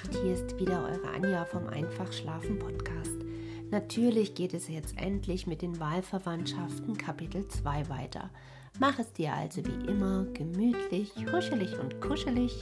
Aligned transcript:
Nacht, 0.00 0.14
hier 0.22 0.34
ist 0.34 0.58
wieder 0.58 0.82
eure 0.82 1.10
Anja 1.10 1.44
vom 1.44 1.66
Einfach 1.66 2.10
Schlafen 2.12 2.58
Podcast. 2.58 3.18
Natürlich 3.70 4.34
geht 4.34 4.54
es 4.54 4.68
jetzt 4.68 4.96
endlich 4.96 5.46
mit 5.46 5.60
den 5.60 5.78
Wahlverwandtschaften 5.78 6.96
Kapitel 6.96 7.46
2 7.46 7.88
weiter. 7.88 8.30
Mach 8.78 8.98
es 8.98 9.12
dir 9.12 9.34
also 9.34 9.62
wie 9.66 9.90
immer 9.90 10.24
gemütlich, 10.32 11.12
huschelig 11.30 11.78
und 11.78 12.00
kuschelig 12.00 12.58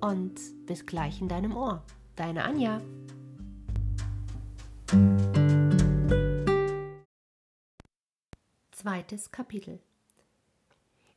und 0.00 0.34
bis 0.66 0.86
gleich 0.86 1.20
in 1.20 1.28
deinem 1.28 1.56
Ohr. 1.56 1.82
Deine 2.14 2.44
Anja. 2.44 2.80
Zweites 8.70 9.32
Kapitel 9.32 9.80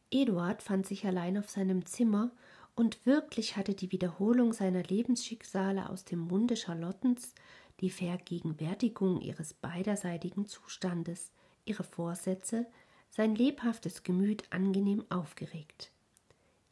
Eduard 0.10 0.64
fand 0.64 0.88
sich 0.88 1.06
allein 1.06 1.38
auf 1.38 1.50
seinem 1.50 1.86
Zimmer 1.86 2.32
und 2.78 3.08
wirklich 3.08 3.58
hatte 3.58 3.74
die 3.74 3.92
Wiederholung 3.92 4.54
seiner 4.54 4.84
Lebensschicksale 4.84 5.90
aus 5.90 6.06
dem 6.06 6.20
Munde 6.20 6.56
Charlottens, 6.56 7.34
die 7.80 7.90
Vergegenwärtigung 7.90 9.20
ihres 9.20 9.56
beiderseitigen 9.56 10.46
Zustandes, 10.46 11.32
ihre 11.66 11.84
Vorsätze, 11.84 12.68
sein 13.10 13.34
lebhaftes 13.34 14.04
Gemüt 14.04 14.44
angenehm 14.52 15.04
aufgeregt. 15.10 15.92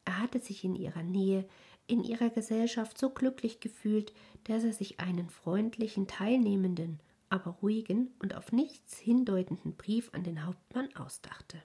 Er 0.05 0.19
hatte 0.19 0.37
sich 0.37 0.63
in 0.63 0.75
ihrer 0.75 1.01
Nähe, 1.01 1.47
in 1.87 2.03
ihrer 2.03 2.29
Gesellschaft 2.29 2.99
so 2.99 3.09
glücklich 3.09 3.59
gefühlt, 3.59 4.13
dass 4.43 4.63
er 4.63 4.73
sich 4.73 4.99
einen 4.99 5.31
freundlichen, 5.31 6.05
teilnehmenden, 6.05 6.99
aber 7.29 7.57
ruhigen 7.63 8.13
und 8.19 8.35
auf 8.35 8.51
nichts 8.51 8.99
hindeutenden 8.99 9.75
Brief 9.75 10.11
an 10.13 10.23
den 10.23 10.45
Hauptmann 10.45 10.95
ausdachte. 10.95 11.63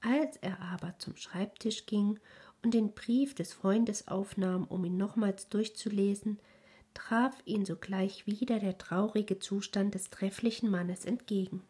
Als 0.00 0.36
er 0.38 0.60
aber 0.60 0.96
zum 0.98 1.16
Schreibtisch 1.16 1.84
ging 1.84 2.18
und 2.62 2.74
den 2.74 2.92
Brief 2.92 3.34
des 3.34 3.52
Freundes 3.52 4.08
aufnahm, 4.08 4.64
um 4.64 4.84
ihn 4.84 4.96
nochmals 4.96 5.48
durchzulesen, 5.48 6.38
traf 6.94 7.36
ihn 7.44 7.64
sogleich 7.64 8.26
wieder 8.26 8.58
der 8.58 8.78
traurige 8.78 9.38
Zustand 9.38 9.94
des 9.94 10.10
trefflichen 10.10 10.70
Mannes 10.70 11.04
entgegen. 11.04 11.62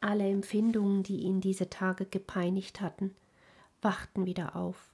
Alle 0.00 0.28
Empfindungen, 0.28 1.02
die 1.02 1.20
ihn 1.20 1.40
diese 1.40 1.70
Tage 1.70 2.06
gepeinigt 2.06 2.80
hatten, 2.80 3.14
wachten 3.82 4.26
wieder 4.26 4.54
auf, 4.54 4.92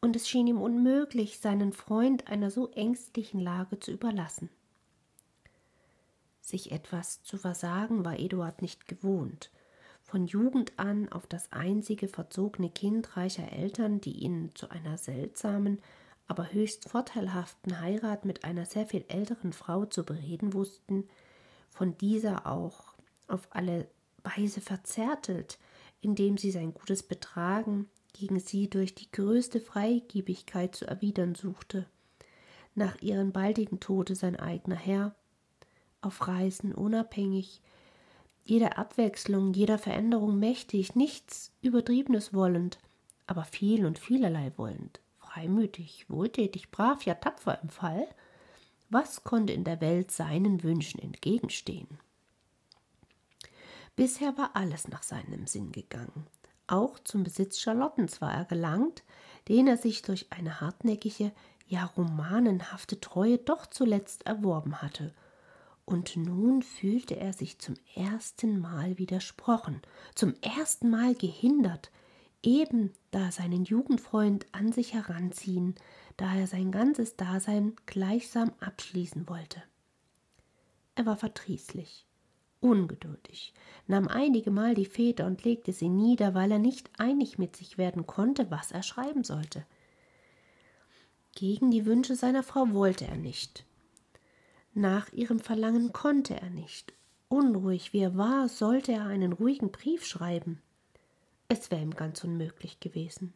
und 0.00 0.16
es 0.16 0.28
schien 0.28 0.46
ihm 0.46 0.60
unmöglich, 0.60 1.40
seinen 1.40 1.72
Freund 1.72 2.28
einer 2.28 2.50
so 2.50 2.70
ängstlichen 2.70 3.40
Lage 3.40 3.80
zu 3.80 3.90
überlassen. 3.90 4.48
Sich 6.40 6.72
etwas 6.72 7.22
zu 7.24 7.36
versagen 7.36 8.04
war 8.04 8.18
Eduard 8.18 8.62
nicht 8.62 8.88
gewohnt, 8.88 9.50
von 10.08 10.26
Jugend 10.26 10.72
an 10.78 11.10
auf 11.10 11.26
das 11.26 11.52
einzige 11.52 12.08
verzogene 12.08 12.70
Kind 12.70 13.14
reicher 13.18 13.52
Eltern, 13.52 14.00
die 14.00 14.12
ihn 14.12 14.50
zu 14.54 14.70
einer 14.70 14.96
seltsamen, 14.96 15.82
aber 16.26 16.50
höchst 16.50 16.88
vorteilhaften 16.88 17.78
Heirat 17.78 18.24
mit 18.24 18.42
einer 18.42 18.64
sehr 18.64 18.86
viel 18.86 19.04
älteren 19.08 19.52
Frau 19.52 19.84
zu 19.84 20.04
bereden 20.04 20.54
wussten, 20.54 21.06
von 21.68 21.96
dieser 21.98 22.46
auch 22.46 22.94
auf 23.26 23.48
alle 23.50 23.86
Weise 24.22 24.62
verzärtelt, 24.62 25.58
indem 26.00 26.38
sie 26.38 26.52
sein 26.52 26.72
gutes 26.72 27.02
Betragen 27.02 27.86
gegen 28.14 28.40
sie 28.40 28.70
durch 28.70 28.94
die 28.94 29.12
größte 29.12 29.60
Freigebigkeit 29.60 30.74
zu 30.74 30.86
erwidern 30.86 31.34
suchte. 31.34 31.84
Nach 32.74 33.00
ihrem 33.02 33.32
baldigen 33.32 33.78
Tode 33.78 34.14
sein 34.14 34.36
eigener 34.36 34.76
Herr, 34.76 35.14
auf 36.00 36.26
Reisen 36.26 36.74
unabhängig, 36.74 37.60
jeder 38.48 38.78
Abwechslung, 38.78 39.52
jeder 39.52 39.78
Veränderung 39.78 40.38
mächtig, 40.38 40.96
nichts 40.96 41.52
Übertriebenes 41.60 42.32
wollend, 42.32 42.78
aber 43.26 43.44
viel 43.44 43.84
und 43.84 43.98
vielerlei 43.98 44.52
wollend, 44.56 45.00
freimütig, 45.18 46.06
wohltätig, 46.08 46.70
brav, 46.70 47.04
ja 47.04 47.14
tapfer 47.14 47.60
im 47.62 47.68
Fall, 47.68 48.08
was 48.88 49.22
konnte 49.22 49.52
in 49.52 49.64
der 49.64 49.82
Welt 49.82 50.10
seinen 50.10 50.62
Wünschen 50.62 50.98
entgegenstehen? 50.98 51.88
Bisher 53.96 54.38
war 54.38 54.52
alles 54.54 54.88
nach 54.88 55.02
seinem 55.02 55.46
Sinn 55.46 55.70
gegangen. 55.70 56.26
Auch 56.68 56.98
zum 57.00 57.24
Besitz 57.24 57.60
Charlottens 57.60 58.22
war 58.22 58.32
er 58.32 58.46
gelangt, 58.46 59.02
den 59.48 59.66
er 59.66 59.76
sich 59.76 60.00
durch 60.00 60.26
eine 60.30 60.62
hartnäckige, 60.62 61.32
ja 61.66 61.84
romanenhafte 61.84 62.98
Treue 62.98 63.36
doch 63.36 63.66
zuletzt 63.66 64.24
erworben 64.24 64.80
hatte– 64.80 65.12
und 65.88 66.16
nun 66.16 66.62
fühlte 66.62 67.16
er 67.16 67.32
sich 67.32 67.58
zum 67.58 67.74
ersten 67.94 68.60
Mal 68.60 68.98
widersprochen, 68.98 69.80
zum 70.14 70.34
ersten 70.42 70.90
Mal 70.90 71.14
gehindert, 71.14 71.90
eben 72.42 72.92
da 73.10 73.32
seinen 73.32 73.64
Jugendfreund 73.64 74.46
an 74.52 74.70
sich 74.70 74.92
heranziehen, 74.92 75.74
da 76.18 76.36
er 76.36 76.46
sein 76.46 76.70
ganzes 76.72 77.16
Dasein 77.16 77.74
gleichsam 77.86 78.52
abschließen 78.60 79.30
wollte. 79.30 79.62
Er 80.94 81.06
war 81.06 81.16
verdrießlich, 81.16 82.04
ungeduldig, 82.60 83.54
nahm 83.86 84.08
einige 84.08 84.50
Mal 84.50 84.74
die 84.74 84.84
Feder 84.84 85.26
und 85.26 85.42
legte 85.44 85.72
sie 85.72 85.88
nieder, 85.88 86.34
weil 86.34 86.52
er 86.52 86.58
nicht 86.58 86.90
einig 86.98 87.38
mit 87.38 87.56
sich 87.56 87.78
werden 87.78 88.06
konnte, 88.06 88.50
was 88.50 88.72
er 88.72 88.82
schreiben 88.82 89.24
sollte. 89.24 89.64
Gegen 91.34 91.70
die 91.70 91.86
Wünsche 91.86 92.14
seiner 92.14 92.42
Frau 92.42 92.72
wollte 92.72 93.06
er 93.06 93.16
nicht, 93.16 93.64
nach 94.78 95.12
ihrem 95.12 95.40
Verlangen 95.40 95.92
konnte 95.92 96.34
er 96.40 96.50
nicht. 96.50 96.94
Unruhig 97.28 97.92
wie 97.92 98.00
er 98.00 98.16
war, 98.16 98.48
sollte 98.48 98.92
er 98.92 99.04
einen 99.04 99.32
ruhigen 99.32 99.70
Brief 99.70 100.06
schreiben. 100.06 100.62
Es 101.48 101.70
wäre 101.70 101.82
ihm 101.82 101.94
ganz 101.94 102.24
unmöglich 102.24 102.80
gewesen. 102.80 103.34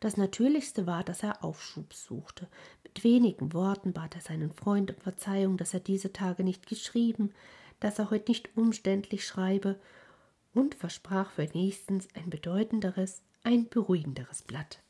Das 0.00 0.16
Natürlichste 0.16 0.86
war, 0.86 1.02
dass 1.02 1.22
er 1.22 1.44
Aufschub 1.44 1.92
suchte. 1.92 2.48
Mit 2.84 3.02
wenigen 3.02 3.52
Worten 3.52 3.92
bat 3.92 4.14
er 4.14 4.20
seinen 4.20 4.52
Freund 4.52 4.94
um 4.94 5.00
Verzeihung, 5.00 5.56
dass 5.56 5.74
er 5.74 5.80
diese 5.80 6.12
Tage 6.12 6.44
nicht 6.44 6.66
geschrieben, 6.66 7.34
dass 7.80 7.98
er 7.98 8.10
heute 8.10 8.30
nicht 8.30 8.56
umständlich 8.56 9.26
schreibe 9.26 9.78
und 10.54 10.74
versprach 10.74 11.30
für 11.32 11.44
nächstens 11.52 12.08
ein 12.14 12.30
bedeutenderes, 12.30 13.22
ein 13.42 13.68
beruhigenderes 13.68 14.42
Blatt. 14.42 14.80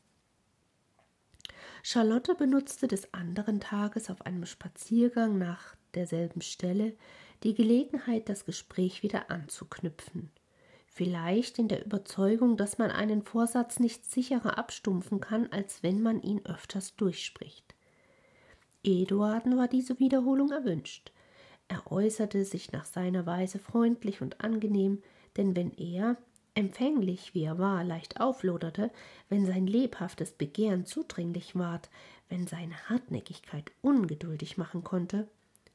Charlotte 1.83 2.35
benutzte 2.35 2.87
des 2.87 3.13
anderen 3.13 3.59
Tages 3.59 4.09
auf 4.09 4.25
einem 4.25 4.45
Spaziergang 4.45 5.37
nach 5.37 5.75
derselben 5.93 6.41
Stelle 6.41 6.93
die 7.43 7.53
Gelegenheit, 7.53 8.29
das 8.29 8.45
Gespräch 8.45 9.01
wieder 9.03 9.31
anzuknüpfen. 9.31 10.29
Vielleicht 10.87 11.59
in 11.59 11.69
der 11.69 11.85
Überzeugung, 11.85 12.57
dass 12.57 12.77
man 12.77 12.91
einen 12.91 13.21
Vorsatz 13.21 13.79
nicht 13.79 14.05
sicherer 14.05 14.57
abstumpfen 14.57 15.21
kann, 15.21 15.47
als 15.51 15.81
wenn 15.81 16.01
man 16.01 16.21
ihn 16.21 16.45
öfters 16.45 16.95
durchspricht. 16.95 17.75
Eduarden 18.83 19.57
war 19.57 19.67
diese 19.67 19.99
Wiederholung 19.99 20.51
erwünscht. 20.51 21.11
Er 21.67 21.91
äußerte 21.91 22.43
sich 22.43 22.71
nach 22.71 22.85
seiner 22.85 23.25
Weise 23.25 23.59
freundlich 23.59 24.21
und 24.21 24.41
angenehm, 24.41 25.01
denn 25.37 25.55
wenn 25.55 25.71
er, 25.71 26.17
empfänglich 26.59 27.33
wie 27.33 27.43
er 27.43 27.57
war, 27.57 27.83
leicht 27.83 28.19
aufloderte, 28.19 28.91
wenn 29.29 29.45
sein 29.45 29.65
lebhaftes 29.65 30.31
Begehren 30.33 30.85
zudringlich 30.85 31.55
ward, 31.55 31.89
wenn 32.27 32.45
seine 32.45 32.75
Hartnäckigkeit 32.89 33.71
ungeduldig 33.81 34.57
machen 34.57 34.83
konnte, 34.83 35.27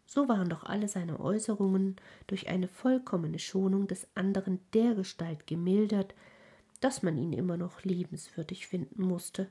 so 0.06 0.28
waren 0.28 0.48
doch 0.48 0.64
alle 0.64 0.86
seine 0.86 1.18
Äußerungen 1.18 1.96
durch 2.26 2.48
eine 2.48 2.68
vollkommene 2.68 3.38
Schonung 3.38 3.88
des 3.88 4.06
anderen 4.14 4.60
dergestalt 4.74 5.46
gemildert, 5.46 6.14
dass 6.80 7.02
man 7.02 7.16
ihn 7.16 7.32
immer 7.32 7.56
noch 7.56 7.82
liebenswürdig 7.82 8.66
finden 8.66 9.02
musste, 9.02 9.50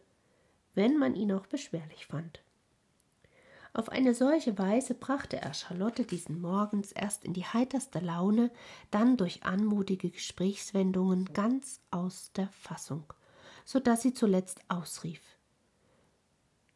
wenn 0.76 0.98
man 0.98 1.16
ihn 1.16 1.32
auch 1.32 1.48
beschwerlich 1.48 2.06
fand. 2.06 2.42
Auf 3.74 3.90
eine 3.90 4.14
solche 4.14 4.58
Weise 4.60 4.94
brachte 4.94 5.42
er 5.42 5.54
Charlotte 5.54 6.06
diesen 6.06 6.40
Morgens 6.40 6.92
erst 6.92 7.26
in 7.26 7.34
die 7.34 7.46
heiterste 7.46 8.00
Laune, 8.00 8.52
dann 8.92 9.18
durch 9.18 9.44
anmutige 9.44 10.12
Gesprächswendungen 10.12 11.26
ganz 11.34 11.82
aus 11.90 12.32
der 12.36 12.50
Fassung, 12.50 13.12
so 13.66 13.80
dass 13.80 14.04
sie 14.04 14.14
zuletzt 14.14 14.60
ausrief 14.68 15.22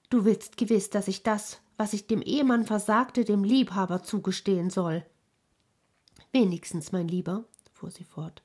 Du 0.10 0.24
willst 0.24 0.56
gewiss, 0.56 0.90
dass 0.90 1.10
ich 1.10 1.24
das, 1.24 1.60
was 1.76 1.92
ich 1.92 2.08
dem 2.08 2.22
Ehemann 2.22 2.66
versagte, 2.66 3.26
dem 3.26 3.44
Liebhaber 3.44 4.04
zugestehen 4.04 4.70
soll. 4.70 5.06
Wenigstens, 6.32 6.94
mein 6.94 7.10
Lieber, 7.10 7.44
fuhr 7.74 7.92
sie 7.92 8.06
fort, 8.06 8.42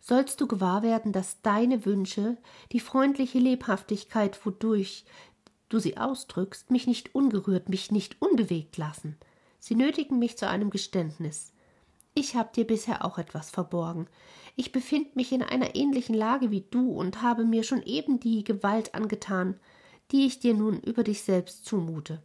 sollst 0.00 0.40
du 0.42 0.46
gewahr 0.46 0.82
werden, 0.82 1.12
dass 1.12 1.40
deine 1.40 1.86
Wünsche, 1.86 2.36
die 2.72 2.80
freundliche 2.80 3.38
Lebhaftigkeit, 3.38 4.44
wodurch 4.44 5.06
du 5.68 5.78
sie 5.78 5.96
ausdrückst, 5.96 6.70
mich 6.70 6.86
nicht 6.86 7.14
ungerührt, 7.14 7.68
mich 7.68 7.90
nicht 7.90 8.20
unbewegt 8.20 8.76
lassen. 8.76 9.16
Sie 9.58 9.74
nötigen 9.74 10.18
mich 10.18 10.38
zu 10.38 10.48
einem 10.48 10.70
Geständnis. 10.70 11.52
Ich 12.14 12.34
habe 12.34 12.50
dir 12.54 12.66
bisher 12.66 13.04
auch 13.04 13.18
etwas 13.18 13.50
verborgen. 13.50 14.06
Ich 14.54 14.72
befind 14.72 15.16
mich 15.16 15.32
in 15.32 15.42
einer 15.42 15.74
ähnlichen 15.74 16.14
Lage 16.14 16.50
wie 16.50 16.62
du 16.70 16.90
und 16.92 17.20
habe 17.20 17.44
mir 17.44 17.62
schon 17.62 17.82
eben 17.82 18.20
die 18.20 18.42
Gewalt 18.42 18.94
angetan, 18.94 19.60
die 20.12 20.26
ich 20.26 20.38
dir 20.38 20.54
nun 20.54 20.80
über 20.80 21.02
dich 21.02 21.22
selbst 21.22 21.66
zumute. 21.66 22.22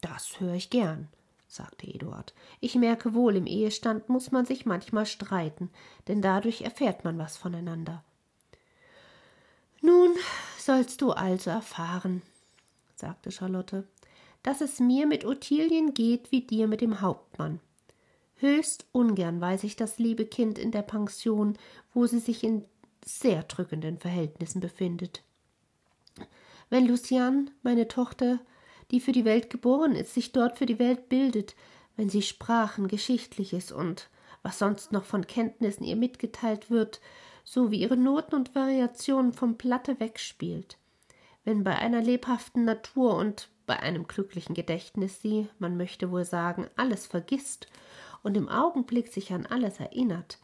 Das 0.00 0.38
höre 0.38 0.54
ich 0.54 0.70
gern, 0.70 1.08
sagte 1.48 1.86
Eduard. 1.88 2.32
Ich 2.60 2.76
merke 2.76 3.14
wohl, 3.14 3.34
im 3.34 3.46
Ehestand 3.46 4.08
muss 4.08 4.30
man 4.30 4.44
sich 4.44 4.66
manchmal 4.66 5.06
streiten, 5.06 5.70
denn 6.06 6.22
dadurch 6.22 6.60
erfährt 6.60 7.04
man 7.04 7.18
was 7.18 7.36
voneinander. 7.36 8.04
Nun 9.80 10.14
sollst 10.58 11.00
du 11.00 11.12
also 11.12 11.50
erfahren, 11.50 12.22
sagte 12.98 13.30
Charlotte, 13.30 13.86
dass 14.42 14.60
es 14.60 14.80
mir 14.80 15.06
mit 15.06 15.24
Ottilien 15.24 15.94
geht 15.94 16.30
wie 16.32 16.42
dir 16.42 16.68
mit 16.68 16.80
dem 16.80 17.00
Hauptmann. 17.00 17.60
Höchst 18.36 18.86
ungern 18.92 19.40
weiß 19.40 19.64
ich 19.64 19.76
das 19.76 19.98
liebe 19.98 20.24
Kind 20.24 20.58
in 20.58 20.70
der 20.70 20.82
Pension, 20.82 21.56
wo 21.92 22.06
sie 22.06 22.20
sich 22.20 22.44
in 22.44 22.64
sehr 23.04 23.42
drückenden 23.42 23.98
Verhältnissen 23.98 24.60
befindet. 24.60 25.22
Wenn 26.70 26.86
Luciane, 26.86 27.46
meine 27.62 27.88
Tochter, 27.88 28.38
die 28.90 29.00
für 29.00 29.12
die 29.12 29.24
Welt 29.24 29.50
geboren 29.50 29.94
ist, 29.94 30.14
sich 30.14 30.32
dort 30.32 30.58
für 30.58 30.66
die 30.66 30.78
Welt 30.78 31.08
bildet, 31.08 31.56
wenn 31.96 32.10
sie 32.10 32.22
Sprachen, 32.22 32.88
Geschichtliches 32.88 33.72
und 33.72 34.08
was 34.42 34.58
sonst 34.58 34.92
noch 34.92 35.04
von 35.04 35.26
Kenntnissen 35.26 35.84
ihr 35.84 35.96
mitgeteilt 35.96 36.70
wird, 36.70 37.00
so 37.44 37.70
wie 37.70 37.80
ihre 37.80 37.96
Noten 37.96 38.34
und 38.34 38.54
Variationen 38.54 39.32
vom 39.32 39.56
Platte 39.58 39.98
wegspielt. 39.98 40.78
Wenn 41.48 41.64
bei 41.64 41.76
einer 41.76 42.02
lebhaften 42.02 42.66
Natur 42.66 43.16
und 43.16 43.48
bei 43.64 43.80
einem 43.80 44.06
glücklichen 44.06 44.54
Gedächtnis 44.54 45.22
sie, 45.22 45.48
man 45.58 45.78
möchte 45.78 46.10
wohl 46.10 46.26
sagen, 46.26 46.66
alles 46.76 47.06
vergisst 47.06 47.68
und 48.22 48.36
im 48.36 48.50
Augenblick 48.50 49.08
sich 49.08 49.32
an 49.32 49.46
alles 49.46 49.80
erinnert, 49.80 50.40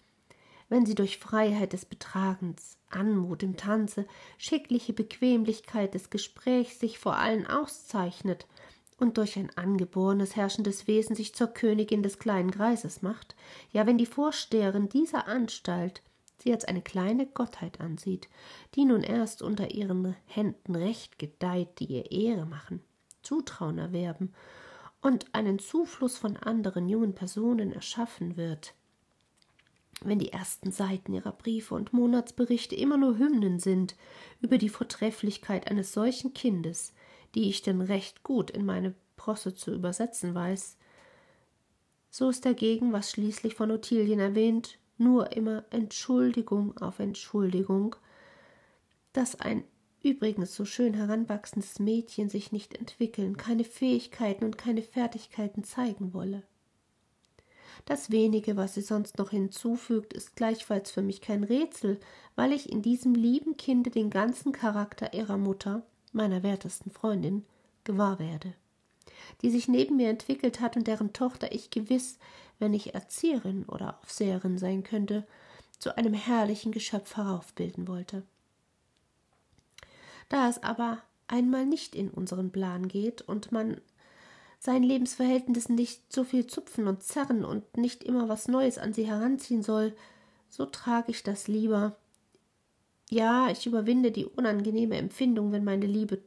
wenn 0.70 0.86
sie 0.86 0.94
durch 0.94 1.18
Freiheit 1.18 1.74
des 1.74 1.84
Betragens, 1.84 2.78
Anmut 2.88 3.42
im 3.42 3.58
Tanze, 3.58 4.06
schickliche 4.38 4.94
Bequemlichkeit 4.94 5.92
des 5.92 6.08
Gesprächs 6.08 6.80
sich 6.80 6.98
vor 6.98 7.18
allen 7.18 7.46
auszeichnet 7.46 8.46
und 8.96 9.18
durch 9.18 9.36
ein 9.36 9.54
angeborenes 9.58 10.36
herrschendes 10.36 10.86
Wesen 10.86 11.14
sich 11.14 11.34
zur 11.34 11.48
Königin 11.48 12.02
des 12.02 12.18
kleinen 12.18 12.50
Kreises 12.50 13.02
macht, 13.02 13.36
ja 13.72 13.86
wenn 13.86 13.98
die 13.98 14.06
Vorsteherin 14.06 14.88
dieser 14.88 15.28
Anstalt 15.28 16.00
sie 16.38 16.52
als 16.52 16.64
eine 16.64 16.82
kleine 16.82 17.26
Gottheit 17.26 17.80
ansieht, 17.80 18.28
die 18.74 18.84
nun 18.84 19.02
erst 19.02 19.42
unter 19.42 19.70
ihren 19.72 20.16
Händen 20.26 20.74
recht 20.74 21.18
gedeiht, 21.18 21.78
die 21.78 21.86
ihr 21.86 22.10
Ehre 22.10 22.46
machen, 22.46 22.82
Zutrauen 23.22 23.78
erwerben 23.78 24.32
und 25.00 25.26
einen 25.34 25.58
Zufluss 25.58 26.16
von 26.16 26.36
anderen 26.36 26.88
jungen 26.88 27.14
Personen 27.14 27.72
erschaffen 27.72 28.36
wird, 28.36 28.74
wenn 30.02 30.18
die 30.18 30.32
ersten 30.32 30.72
Seiten 30.72 31.12
ihrer 31.12 31.32
Briefe 31.32 31.74
und 31.74 31.92
Monatsberichte 31.92 32.74
immer 32.74 32.96
nur 32.96 33.18
Hymnen 33.18 33.58
sind 33.58 33.96
über 34.40 34.58
die 34.58 34.68
Vortrefflichkeit 34.68 35.70
eines 35.70 35.92
solchen 35.92 36.34
Kindes, 36.34 36.94
die 37.34 37.48
ich 37.48 37.62
denn 37.62 37.80
recht 37.80 38.22
gut 38.22 38.50
in 38.50 38.64
meine 38.64 38.94
Prosse 39.16 39.54
zu 39.54 39.72
übersetzen 39.72 40.34
weiß, 40.34 40.76
so 42.10 42.28
ist 42.28 42.44
dagegen, 42.44 42.92
was 42.92 43.10
schließlich 43.10 43.56
von 43.56 43.72
Ottilien 43.72 44.20
erwähnt, 44.20 44.78
nur 44.98 45.32
immer 45.32 45.64
Entschuldigung 45.70 46.76
auf 46.78 46.98
Entschuldigung, 46.98 47.96
dass 49.12 49.40
ein 49.40 49.64
übrigens 50.02 50.54
so 50.54 50.64
schön 50.64 50.94
heranwachsendes 50.94 51.78
Mädchen 51.78 52.28
sich 52.28 52.52
nicht 52.52 52.74
entwickeln, 52.74 53.36
keine 53.36 53.64
Fähigkeiten 53.64 54.44
und 54.44 54.58
keine 54.58 54.82
Fertigkeiten 54.82 55.64
zeigen 55.64 56.12
wolle. 56.12 56.42
Das 57.86 58.10
wenige, 58.10 58.56
was 58.56 58.74
sie 58.74 58.82
sonst 58.82 59.18
noch 59.18 59.30
hinzufügt, 59.30 60.12
ist 60.12 60.36
gleichfalls 60.36 60.90
für 60.90 61.02
mich 61.02 61.20
kein 61.20 61.44
Rätsel, 61.44 61.98
weil 62.34 62.52
ich 62.52 62.70
in 62.70 62.82
diesem 62.82 63.14
lieben 63.14 63.56
Kinde 63.56 63.90
den 63.90 64.10
ganzen 64.10 64.52
Charakter 64.52 65.12
ihrer 65.12 65.36
Mutter, 65.36 65.82
meiner 66.12 66.42
wertesten 66.42 66.90
Freundin, 66.90 67.44
gewahr 67.82 68.18
werde, 68.18 68.54
die 69.42 69.50
sich 69.50 69.68
neben 69.68 69.96
mir 69.96 70.08
entwickelt 70.08 70.60
hat 70.60 70.76
und 70.76 70.86
deren 70.86 71.12
Tochter 71.12 71.52
ich 71.52 71.70
gewiss, 71.70 72.18
wenn 72.58 72.74
ich 72.74 72.94
Erzieherin 72.94 73.64
oder 73.64 73.98
Aufseherin 74.02 74.58
sein 74.58 74.82
könnte, 74.82 75.26
zu 75.78 75.96
einem 75.96 76.14
herrlichen 76.14 76.72
Geschöpf 76.72 77.16
heraufbilden 77.16 77.88
wollte. 77.88 78.22
Da 80.28 80.48
es 80.48 80.62
aber 80.62 81.02
einmal 81.26 81.66
nicht 81.66 81.94
in 81.94 82.10
unseren 82.10 82.50
Plan 82.50 82.88
geht 82.88 83.22
und 83.22 83.52
man 83.52 83.80
seinen 84.58 84.84
Lebensverhältnissen 84.84 85.74
nicht 85.74 86.10
so 86.10 86.24
viel 86.24 86.46
zupfen 86.46 86.88
und 86.88 87.02
zerren 87.02 87.44
und 87.44 87.76
nicht 87.76 88.02
immer 88.02 88.28
was 88.28 88.48
Neues 88.48 88.78
an 88.78 88.94
sie 88.94 89.06
heranziehen 89.06 89.62
soll, 89.62 89.94
so 90.48 90.64
trage 90.64 91.10
ich 91.10 91.22
das 91.22 91.48
lieber. 91.48 91.96
Ja, 93.10 93.50
ich 93.50 93.66
überwinde 93.66 94.10
die 94.10 94.24
unangenehme 94.24 94.96
Empfindung, 94.96 95.52
wenn 95.52 95.64
meine 95.64 95.86
liebe 95.86 96.22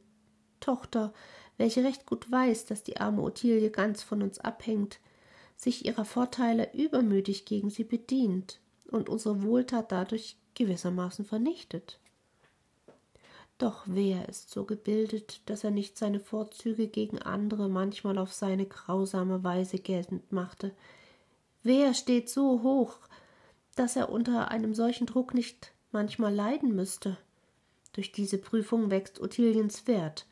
Tochter, 0.60 1.12
welche 1.56 1.82
recht 1.82 2.06
gut 2.06 2.30
weiß, 2.30 2.66
dass 2.66 2.84
die 2.84 2.98
arme 2.98 3.22
Ottilie 3.22 3.70
ganz 3.70 4.02
von 4.02 4.22
uns 4.22 4.38
abhängt, 4.38 5.00
sich 5.58 5.84
ihrer 5.84 6.04
Vorteile 6.04 6.72
übermütig 6.72 7.44
gegen 7.44 7.68
sie 7.68 7.84
bedient 7.84 8.60
und 8.90 9.08
unsere 9.08 9.42
Wohltat 9.42 9.90
dadurch 9.92 10.36
gewissermaßen 10.54 11.24
vernichtet. 11.24 11.98
Doch 13.58 13.82
wer 13.86 14.28
ist 14.28 14.50
so 14.50 14.64
gebildet, 14.64 15.40
dass 15.46 15.64
er 15.64 15.72
nicht 15.72 15.98
seine 15.98 16.20
Vorzüge 16.20 16.86
gegen 16.86 17.18
andere 17.18 17.68
manchmal 17.68 18.16
auf 18.18 18.32
seine 18.32 18.66
grausame 18.66 19.42
Weise 19.42 19.80
geltend 19.80 20.30
machte? 20.30 20.72
Wer 21.64 21.92
steht 21.92 22.30
so 22.30 22.62
hoch, 22.62 22.96
dass 23.74 23.96
er 23.96 24.10
unter 24.10 24.52
einem 24.52 24.76
solchen 24.76 25.08
Druck 25.08 25.34
nicht 25.34 25.72
manchmal 25.90 26.32
leiden 26.32 26.76
müsste? 26.76 27.18
Durch 27.94 28.12
diese 28.12 28.38
Prüfung 28.38 28.92
wächst 28.92 29.20
Ottiliens 29.20 29.88
Wert. 29.88 30.24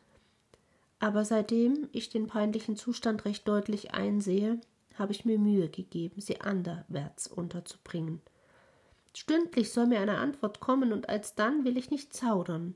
Aber 1.00 1.24
seitdem 1.24 1.88
ich 1.90 2.10
den 2.10 2.28
peinlichen 2.28 2.76
Zustand 2.76 3.24
recht 3.24 3.48
deutlich 3.48 3.92
einsehe, 3.92 4.60
habe 4.98 5.12
ich 5.12 5.24
mir 5.24 5.38
Mühe 5.38 5.68
gegeben, 5.68 6.20
sie 6.20 6.40
anderwärts 6.40 7.26
unterzubringen. 7.26 8.20
Stündlich 9.14 9.72
soll 9.72 9.86
mir 9.86 10.00
eine 10.00 10.18
Antwort 10.18 10.60
kommen, 10.60 10.92
und 10.92 11.08
alsdann 11.08 11.64
will 11.64 11.76
ich 11.76 11.90
nicht 11.90 12.12
zaudern. 12.12 12.74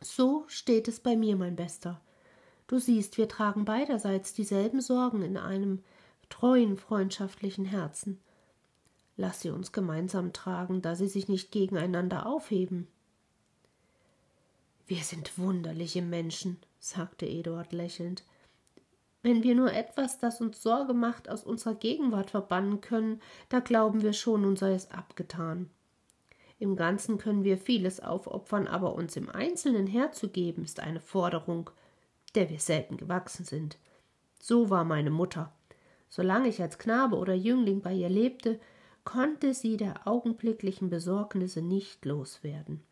So 0.00 0.44
steht 0.48 0.88
es 0.88 1.00
bei 1.00 1.16
mir, 1.16 1.36
mein 1.36 1.56
Bester. 1.56 2.00
Du 2.66 2.78
siehst, 2.78 3.18
wir 3.18 3.28
tragen 3.28 3.64
beiderseits 3.64 4.34
dieselben 4.34 4.80
Sorgen 4.80 5.22
in 5.22 5.36
einem 5.36 5.82
treuen, 6.28 6.76
freundschaftlichen 6.76 7.64
Herzen. 7.64 8.20
Lass 9.16 9.42
sie 9.42 9.50
uns 9.50 9.72
gemeinsam 9.72 10.32
tragen, 10.32 10.80
da 10.80 10.94
sie 10.94 11.08
sich 11.08 11.28
nicht 11.28 11.52
gegeneinander 11.52 12.26
aufheben. 12.26 12.88
Wir 14.86 15.02
sind 15.02 15.38
wunderliche 15.38 16.02
Menschen, 16.02 16.58
sagte 16.80 17.26
Eduard 17.26 17.72
lächelnd. 17.72 18.24
Wenn 19.22 19.42
wir 19.42 19.54
nur 19.54 19.72
etwas, 19.72 20.18
das 20.18 20.40
uns 20.40 20.62
Sorge 20.62 20.94
macht, 20.94 21.28
aus 21.28 21.44
unserer 21.44 21.74
Gegenwart 21.74 22.30
verbannen 22.30 22.80
können, 22.80 23.20
da 23.48 23.60
glauben 23.60 24.02
wir 24.02 24.12
schon, 24.12 24.42
nun 24.42 24.56
sei 24.56 24.72
es 24.72 24.90
abgetan. 24.90 25.70
Im 26.58 26.76
Ganzen 26.76 27.18
können 27.18 27.44
wir 27.44 27.58
vieles 27.58 28.00
aufopfern, 28.00 28.66
aber 28.66 28.94
uns 28.94 29.16
im 29.16 29.28
Einzelnen 29.28 29.86
herzugeben, 29.86 30.64
ist 30.64 30.80
eine 30.80 31.00
Forderung, 31.00 31.70
der 32.34 32.50
wir 32.50 32.60
selten 32.60 32.96
gewachsen 32.96 33.44
sind. 33.44 33.78
So 34.40 34.70
war 34.70 34.84
meine 34.84 35.10
Mutter. 35.10 35.52
Solange 36.08 36.48
ich 36.48 36.60
als 36.60 36.78
Knabe 36.78 37.16
oder 37.16 37.34
Jüngling 37.34 37.80
bei 37.80 37.92
ihr 37.94 38.08
lebte, 38.08 38.60
konnte 39.04 39.54
sie 39.54 39.76
der 39.76 40.06
augenblicklichen 40.06 40.90
Besorgnisse 40.90 41.62
nicht 41.62 42.04
loswerden. 42.04 42.82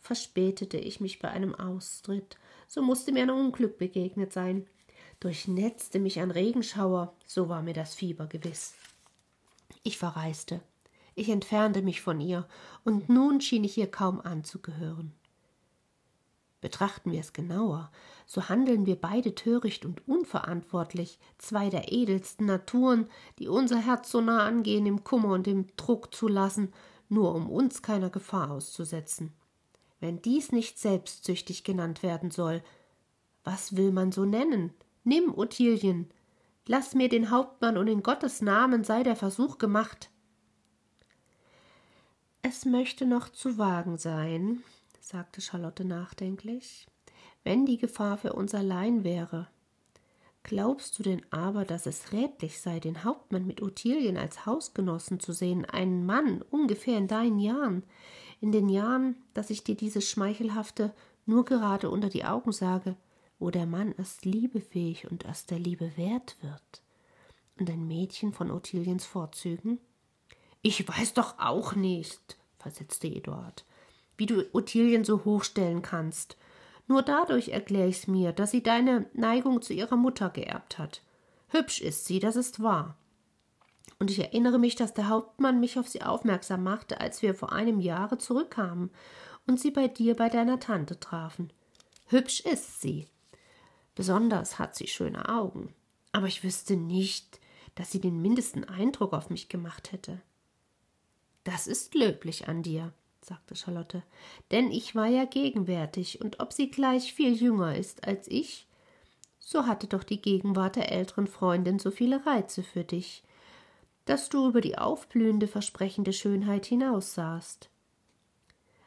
Verspätete 0.00 0.78
ich 0.78 1.00
mich 1.00 1.18
bei 1.18 1.28
einem 1.28 1.54
Austritt, 1.54 2.36
so 2.66 2.82
musste 2.82 3.12
mir 3.12 3.22
ein 3.22 3.30
Unglück 3.30 3.78
begegnet 3.78 4.32
sein. 4.32 4.66
Durchnetzte 5.20 5.98
mich 5.98 6.20
ein 6.20 6.30
Regenschauer, 6.30 7.12
so 7.26 7.48
war 7.48 7.62
mir 7.62 7.74
das 7.74 7.94
Fieber 7.94 8.26
gewiss. 8.26 8.74
Ich 9.82 9.98
verreiste. 9.98 10.60
Ich 11.14 11.28
entfernte 11.28 11.82
mich 11.82 12.00
von 12.00 12.20
ihr, 12.20 12.46
und 12.84 13.08
nun 13.08 13.40
schien 13.40 13.64
ich 13.64 13.76
ihr 13.76 13.90
kaum 13.90 14.20
anzugehören. 14.20 15.12
Betrachten 16.60 17.12
wir 17.12 17.20
es 17.20 17.32
genauer, 17.32 17.90
so 18.26 18.48
handeln 18.48 18.86
wir 18.86 18.96
beide 18.96 19.34
töricht 19.34 19.84
und 19.84 20.06
unverantwortlich, 20.08 21.18
zwei 21.38 21.70
der 21.70 21.92
edelsten 21.92 22.46
Naturen, 22.46 23.08
die 23.38 23.48
unser 23.48 23.78
Herz 23.78 24.10
so 24.10 24.20
nah 24.20 24.44
angehen, 24.44 24.86
im 24.86 25.04
Kummer 25.04 25.32
und 25.34 25.46
im 25.48 25.66
Druck 25.76 26.14
zu 26.14 26.28
lassen, 26.28 26.72
nur 27.08 27.34
um 27.34 27.48
uns 27.48 27.82
keiner 27.82 28.10
Gefahr 28.10 28.50
auszusetzen. 28.50 29.32
Wenn 30.00 30.22
dies 30.22 30.52
nicht 30.52 30.78
selbstsüchtig 30.78 31.64
genannt 31.64 32.02
werden 32.02 32.30
soll, 32.30 32.62
was 33.44 33.76
will 33.76 33.90
man 33.92 34.12
so 34.12 34.24
nennen? 34.24 34.72
Nimm, 35.04 35.32
Ottilien, 35.36 36.10
lass 36.66 36.94
mir 36.94 37.08
den 37.08 37.30
Hauptmann 37.30 37.76
und 37.76 37.88
in 37.88 38.02
Gottes 38.02 38.42
Namen 38.42 38.84
sei 38.84 39.02
der 39.02 39.16
Versuch 39.16 39.58
gemacht. 39.58 40.10
Es 42.42 42.64
möchte 42.64 43.06
noch 43.06 43.28
zu 43.28 43.58
wagen 43.58 43.98
sein, 43.98 44.62
sagte 45.00 45.40
Charlotte 45.40 45.84
nachdenklich, 45.84 46.86
wenn 47.44 47.66
die 47.66 47.78
Gefahr 47.78 48.18
für 48.18 48.32
uns 48.32 48.54
allein 48.54 49.04
wäre. 49.04 49.48
Glaubst 50.44 50.98
du 50.98 51.02
denn 51.02 51.20
aber, 51.30 51.64
dass 51.64 51.86
es 51.86 52.12
rätlich 52.12 52.60
sei, 52.60 52.80
den 52.80 53.04
Hauptmann 53.04 53.46
mit 53.46 53.60
Ottilien 53.60 54.16
als 54.16 54.46
Hausgenossen 54.46 55.20
zu 55.20 55.32
sehen, 55.32 55.64
einen 55.66 56.06
Mann 56.06 56.42
ungefähr 56.50 56.96
in 56.96 57.06
deinen 57.08 57.38
Jahren, 57.38 57.82
in 58.40 58.52
den 58.52 58.68
Jahren, 58.68 59.16
dass 59.34 59.50
ich 59.50 59.64
dir 59.64 59.74
dieses 59.74 60.08
Schmeichelhafte 60.08 60.94
nur 61.26 61.44
gerade 61.44 61.90
unter 61.90 62.08
die 62.08 62.24
Augen 62.24 62.52
sage, 62.52 62.96
wo 63.38 63.50
der 63.50 63.66
Mann 63.66 63.94
erst 63.96 64.24
liebefähig 64.24 65.10
und 65.10 65.24
erst 65.24 65.50
der 65.50 65.58
Liebe 65.58 65.96
wert 65.96 66.36
wird? 66.40 66.82
Und 67.58 67.70
ein 67.70 67.86
Mädchen 67.86 68.32
von 68.32 68.50
Ottiliens 68.50 69.04
Vorzügen? 69.04 69.78
Ich 70.62 70.86
weiß 70.86 71.14
doch 71.14 71.38
auch 71.38 71.74
nicht, 71.74 72.36
versetzte 72.58 73.08
Eduard, 73.08 73.64
wie 74.16 74.26
du 74.26 74.44
Ottilien 74.52 75.04
so 75.04 75.24
hochstellen 75.24 75.82
kannst. 75.82 76.36
Nur 76.86 77.02
dadurch 77.02 77.50
erkläre 77.50 77.88
ich's 77.88 78.06
mir, 78.06 78.32
dass 78.32 78.50
sie 78.50 78.62
deine 78.62 79.06
Neigung 79.12 79.62
zu 79.62 79.72
ihrer 79.72 79.96
Mutter 79.96 80.30
geerbt 80.30 80.78
hat. 80.78 81.02
Hübsch 81.48 81.80
ist 81.80 82.06
sie, 82.06 82.18
das 82.18 82.36
ist 82.36 82.62
wahr. 82.62 82.96
Und 83.98 84.10
ich 84.10 84.18
erinnere 84.18 84.58
mich, 84.58 84.76
dass 84.76 84.94
der 84.94 85.08
Hauptmann 85.08 85.60
mich 85.60 85.78
auf 85.78 85.88
sie 85.88 86.02
aufmerksam 86.02 86.62
machte, 86.62 87.00
als 87.00 87.22
wir 87.22 87.34
vor 87.34 87.52
einem 87.52 87.80
Jahre 87.80 88.18
zurückkamen 88.18 88.90
und 89.46 89.58
sie 89.58 89.70
bei 89.70 89.88
dir 89.88 90.14
bei 90.14 90.28
deiner 90.28 90.60
Tante 90.60 91.00
trafen. 91.00 91.52
Hübsch 92.06 92.40
ist 92.40 92.80
sie. 92.80 93.06
Besonders 93.98 94.60
hat 94.60 94.76
sie 94.76 94.86
schöne 94.86 95.28
Augen. 95.28 95.74
Aber 96.12 96.28
ich 96.28 96.44
wüsste 96.44 96.76
nicht, 96.76 97.40
dass 97.74 97.90
sie 97.90 98.00
den 98.00 98.22
mindesten 98.22 98.62
Eindruck 98.62 99.12
auf 99.12 99.28
mich 99.28 99.48
gemacht 99.48 99.90
hätte. 99.90 100.20
Das 101.42 101.66
ist 101.66 101.96
löblich 101.96 102.46
an 102.46 102.62
dir, 102.62 102.92
sagte 103.22 103.56
Charlotte, 103.56 104.04
denn 104.52 104.70
ich 104.70 104.94
war 104.94 105.08
ja 105.08 105.24
gegenwärtig, 105.24 106.20
und 106.20 106.38
ob 106.38 106.52
sie 106.52 106.70
gleich 106.70 107.12
viel 107.12 107.34
jünger 107.34 107.74
ist 107.74 108.06
als 108.06 108.28
ich, 108.28 108.68
so 109.40 109.66
hatte 109.66 109.88
doch 109.88 110.04
die 110.04 110.22
Gegenwart 110.22 110.76
der 110.76 110.92
älteren 110.92 111.26
Freundin 111.26 111.80
so 111.80 111.90
viele 111.90 112.24
Reize 112.24 112.62
für 112.62 112.84
dich, 112.84 113.24
dass 114.04 114.28
du 114.28 114.46
über 114.46 114.60
die 114.60 114.78
aufblühende, 114.78 115.48
versprechende 115.48 116.12
Schönheit 116.12 116.66
hinaussahst. 116.66 117.68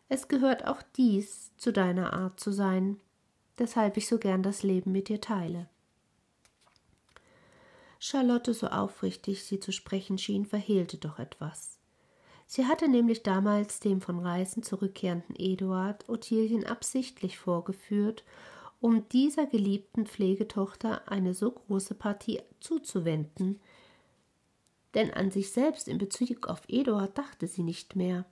Es 0.08 0.30
gehört 0.30 0.66
auch 0.66 0.82
dies 0.96 1.52
zu 1.58 1.74
deiner 1.74 2.14
Art 2.14 2.40
zu 2.40 2.54
sein, 2.54 3.02
weshalb 3.58 3.98
ich 3.98 4.08
so 4.08 4.18
gern 4.18 4.44
das 4.44 4.64
Leben 4.64 4.92
mit 4.92 5.10
dir 5.10 5.22
teile. 5.22 5.70
Charlotte, 8.00 8.54
so 8.54 8.68
aufrichtig 8.68 9.44
sie 9.44 9.60
zu 9.60 9.72
sprechen 9.72 10.18
schien, 10.18 10.46
verhehlte 10.46 10.98
doch 10.98 11.20
etwas. 11.20 11.78
Sie 12.48 12.66
hatte 12.66 12.90
nämlich 12.90 13.24
damals 13.24 13.80
dem 13.80 14.02
von 14.02 14.20
Reisen 14.20 14.64
zurückkehrenden 14.64 15.36
Eduard 15.38 16.10
Ottilien 16.10 16.66
absichtlich 16.66 17.38
vorgeführt, 17.38 18.26
um 18.82 19.08
dieser 19.10 19.46
geliebten 19.46 20.08
Pflegetochter 20.08 21.10
eine 21.10 21.34
so 21.34 21.52
große 21.52 21.94
Partie 21.94 22.42
zuzuwenden, 22.60 23.62
denn 24.96 25.12
an 25.14 25.32
sich 25.32 25.52
selbst 25.52 25.88
in 25.88 25.98
Bezug 25.98 26.48
auf 26.48 26.64
Eduard 26.68 27.18
dachte 27.18 27.48
sie 27.48 27.64
nicht 27.64 27.96
mehr. 27.96 28.26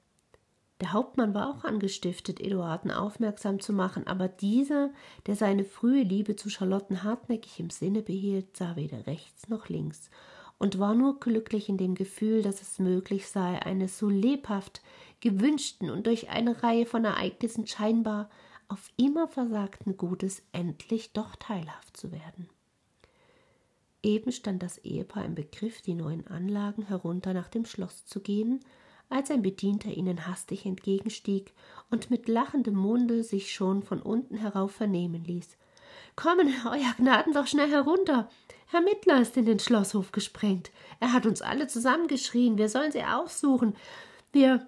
Der 0.82 0.94
Hauptmann 0.94 1.34
war 1.34 1.50
auch 1.50 1.66
angestiftet, 1.66 2.40
Eduarden 2.40 2.92
aufmerksam 2.92 3.60
zu 3.60 3.74
machen, 3.74 4.08
aber 4.08 4.30
dieser, 4.30 4.92
der 5.26 5.36
seine 5.36 5.66
frühe 5.66 6.04
Liebe 6.04 6.38
zu 6.38 6.50
Charlotten 6.50 7.04
hartnäckig 7.04 7.60
im 7.60 7.70
Sinne 7.70 8.02
behielt, 8.02 8.56
sah 8.56 8.76
weder 8.78 9.06
rechts 9.06 9.50
noch 9.50 9.68
links 9.68 10.10
und 10.58 10.80
war 10.80 10.94
nur 10.94 11.20
glücklich 11.20 11.68
in 11.68 11.78
dem 11.78 11.96
Gefühl, 11.96 12.42
dass 12.44 12.62
es 12.62 12.80
möglich 12.80 13.28
sei, 13.28 13.62
eines 13.62 13.98
so 13.98 14.08
lebhaft 14.08 14.82
gewünschten 15.22 15.90
und 15.90 16.08
durch 16.08 16.30
eine 16.30 16.64
Reihe 16.64 16.86
von 16.86 17.04
Ereignissen 17.04 17.68
scheinbar 17.68 18.30
auf 18.68 18.92
immer 18.98 19.28
versagten 19.28 19.98
Gutes 19.98 20.44
endlich 20.52 21.12
doch 21.12 21.36
teilhaft 21.36 21.98
zu 21.98 22.12
werden. 22.12 22.48
Eben 24.02 24.32
stand 24.32 24.64
das 24.64 24.78
Ehepaar 24.78 25.26
im 25.26 25.36
Begriff, 25.36 25.82
die 25.82 25.94
neuen 25.94 26.28
Anlagen 26.28 26.84
herunter 26.84 27.34
nach 27.34 27.50
dem 27.50 27.66
Schloss 27.66 28.06
zu 28.06 28.22
gehen, 28.22 28.62
als 29.10 29.32
ein 29.32 29.42
Bedienter 29.42 29.90
ihnen 29.90 30.28
hastig 30.28 30.66
entgegenstieg 30.66 31.54
und 31.90 32.10
mit 32.10 32.28
lachendem 32.28 32.76
Munde 32.76 33.24
sich 33.24 33.54
schon 33.54 33.84
von 33.84 34.02
unten 34.02 34.36
herauf 34.36 34.72
vernehmen 34.72 35.24
ließ. 35.24 35.58
Kommen, 36.16 36.54
Euer 36.66 36.94
Gnaden, 36.98 37.34
doch 37.34 37.48
schnell 37.48 37.70
herunter. 37.70 38.30
Herr 38.68 38.82
Mittler 38.82 39.22
ist 39.22 39.36
in 39.36 39.46
den 39.46 39.60
Schlosshof 39.60 40.12
gesprengt. 40.12 40.70
Er 41.00 41.14
hat 41.14 41.26
uns 41.26 41.42
alle 41.42 41.68
zusammengeschrien. 41.68 42.58
Wir 42.58 42.70
sollen 42.70 42.92
sie 42.92 43.04
aufsuchen. 43.04 43.76
Wir, 44.32 44.68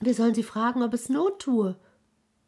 wir 0.00 0.14
sollen 0.14 0.34
sie 0.34 0.42
fragen, 0.42 0.82
ob 0.82 0.94
es 0.94 1.08
Not 1.08 1.40
tue. 1.40 1.76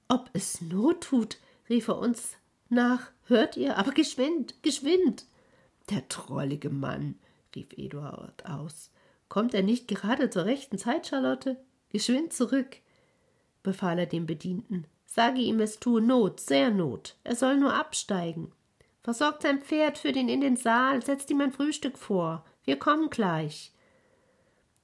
Ob 0.09 0.31
es 0.33 0.63
Not 0.63 1.03
tut, 1.03 1.39
rief 1.69 1.89
er 1.89 1.99
uns 1.99 2.37
nach. 2.71 3.11
Hört 3.25 3.59
ihr? 3.59 3.77
Aber 3.77 3.93
geschwind, 3.93 4.63
geschwind. 4.63 5.27
Der 5.91 6.09
trollige 6.09 6.71
Mann, 6.71 7.19
rief 7.55 7.69
Eduard 7.77 8.47
aus. 8.47 8.91
Kommt 9.29 9.55
er 9.55 9.63
nicht 9.63 9.89
gerade 9.89 10.31
zur 10.31 10.45
rechten 10.45 10.79
Zeit, 10.79 11.07
Charlotte? 11.07 11.57
Geschwind 11.91 12.33
zurück, 12.33 12.79
befahl 13.63 13.99
er 13.99 14.07
dem 14.07 14.27
Bedienten. 14.27 14.87
Sage 15.07 15.41
ihm, 15.41 15.61
es 15.61 15.81
tue 15.81 16.01
Not, 16.01 16.41
sehr 16.41 16.71
Not. 16.71 17.17
Er 17.25 17.35
soll 17.35 17.57
nur 17.57 17.75
absteigen. 17.75 18.53
Versorgt 19.03 19.43
sein 19.43 19.63
Pferd, 19.63 19.99
führt 19.99 20.17
ihn 20.17 20.29
in 20.29 20.43
den 20.43 20.57
Saal, 20.57 21.03
setzt 21.05 21.31
ihm 21.31 21.41
ein 21.41 21.53
Frühstück 21.53 21.97
vor. 21.97 22.45
Wir 22.65 22.79
kommen 22.79 23.09
gleich. 23.09 23.73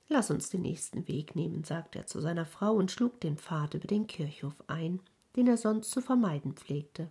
Lass 0.08 0.30
uns 0.30 0.50
den 0.50 0.62
nächsten 0.62 1.08
Weg 1.08 1.34
nehmen, 1.36 1.64
sagte 1.64 1.98
er 1.98 2.06
zu 2.06 2.20
seiner 2.20 2.46
Frau 2.46 2.72
und 2.74 2.90
schlug 2.90 3.20
den 3.20 3.36
Pfad 3.36 3.74
über 3.74 3.86
den 3.86 4.06
Kirchhof 4.06 4.54
ein, 4.66 5.00
den 5.36 5.46
er 5.46 5.56
sonst 5.56 5.90
zu 5.90 6.00
vermeiden 6.00 6.54
pflegte. 6.54 7.10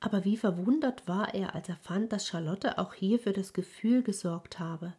Aber 0.00 0.24
wie 0.24 0.36
verwundert 0.36 1.06
war 1.06 1.34
er, 1.34 1.54
als 1.54 1.68
er 1.68 1.76
fand, 1.76 2.12
dass 2.12 2.26
Charlotte 2.26 2.78
auch 2.78 2.94
hier 2.94 3.18
für 3.18 3.32
das 3.32 3.52
Gefühl 3.52 4.02
gesorgt 4.02 4.58
habe, 4.58 4.94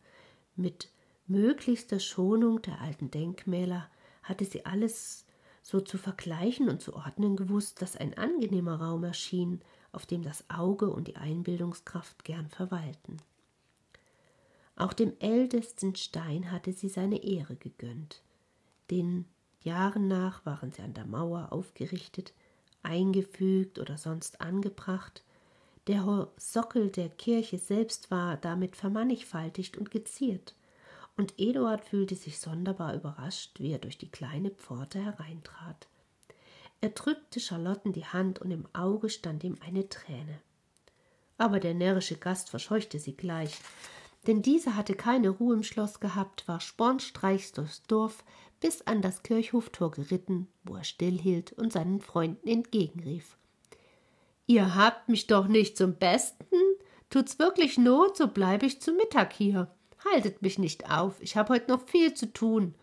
mit 0.55 0.91
möglichster 1.27 1.99
Schonung 1.99 2.61
der 2.61 2.81
alten 2.81 3.11
Denkmäler 3.11 3.89
hatte 4.23 4.45
sie 4.45 4.65
alles 4.65 5.25
so 5.61 5.79
zu 5.79 5.97
vergleichen 5.97 6.69
und 6.69 6.81
zu 6.81 6.95
ordnen 6.95 7.35
gewusst, 7.35 7.81
dass 7.81 7.95
ein 7.95 8.17
angenehmer 8.17 8.81
Raum 8.81 9.03
erschien, 9.03 9.61
auf 9.91 10.05
dem 10.05 10.23
das 10.23 10.49
Auge 10.49 10.89
und 10.89 11.07
die 11.07 11.17
Einbildungskraft 11.17 12.23
gern 12.23 12.49
verweilten. 12.49 13.17
Auch 14.75 14.93
dem 14.93 15.13
ältesten 15.19 15.95
Stein 15.95 16.51
hatte 16.51 16.73
sie 16.73 16.89
seine 16.89 17.23
Ehre 17.23 17.55
gegönnt. 17.55 18.23
Den 18.89 19.25
Jahren 19.61 20.07
nach 20.07 20.45
waren 20.45 20.71
sie 20.71 20.81
an 20.81 20.93
der 20.93 21.05
Mauer 21.05 21.51
aufgerichtet, 21.51 22.33
eingefügt 22.81 23.77
oder 23.77 23.97
sonst 23.97 24.41
angebracht, 24.41 25.23
der 25.87 26.29
Sockel 26.37 26.89
der 26.89 27.09
Kirche 27.09 27.57
selbst 27.57 28.11
war 28.11 28.37
damit 28.37 28.75
vermannigfaltigt 28.75 29.77
und 29.77 29.91
geziert, 29.91 30.55
und 31.17 31.33
Eduard 31.37 31.83
fühlte 31.83 32.15
sich 32.15 32.39
sonderbar 32.39 32.95
überrascht, 32.95 33.59
wie 33.59 33.71
er 33.71 33.79
durch 33.79 33.97
die 33.97 34.09
kleine 34.09 34.51
Pforte 34.51 35.03
hereintrat. 35.03 35.87
Er 36.79 36.89
drückte 36.89 37.39
Charlotten 37.39 37.93
die 37.93 38.05
Hand 38.05 38.39
und 38.39 38.51
im 38.51 38.67
Auge 38.73 39.09
stand 39.09 39.43
ihm 39.43 39.57
eine 39.61 39.87
Träne. 39.89 40.39
Aber 41.37 41.59
der 41.59 41.73
närrische 41.73 42.17
Gast 42.17 42.49
verscheuchte 42.49 42.99
sie 42.99 43.15
gleich, 43.15 43.59
denn 44.27 44.41
diese 44.41 44.75
hatte 44.75 44.93
keine 44.93 45.29
Ruhe 45.29 45.55
im 45.55 45.63
Schloss 45.63 45.99
gehabt, 45.99 46.47
war 46.47 46.59
spornstreichs 46.59 47.53
durchs 47.53 47.83
Dorf 47.83 48.23
bis 48.59 48.83
an 48.83 49.01
das 49.01 49.23
Kirchhoftor 49.23 49.91
geritten, 49.91 50.47
wo 50.63 50.75
er 50.75 50.83
stillhielt 50.83 51.53
und 51.53 51.73
seinen 51.73 51.99
Freunden 51.99 52.47
entgegenrief. 52.47 53.37
Ihr 54.51 54.75
habt 54.75 55.07
mich 55.07 55.27
doch 55.27 55.47
nicht 55.47 55.77
zum 55.77 55.95
Besten? 55.95 56.57
Tut's 57.09 57.39
wirklich 57.39 57.77
Not, 57.77 58.17
so 58.17 58.27
bleibe 58.27 58.65
ich 58.65 58.81
zu 58.81 58.91
Mittag 58.91 59.31
hier. 59.31 59.73
Haltet 60.03 60.41
mich 60.41 60.59
nicht 60.59 60.91
auf, 60.91 61.21
ich 61.21 61.37
habe 61.37 61.53
heute 61.53 61.71
noch 61.71 61.87
viel 61.87 62.13
zu 62.15 62.33
tun. 62.33 62.75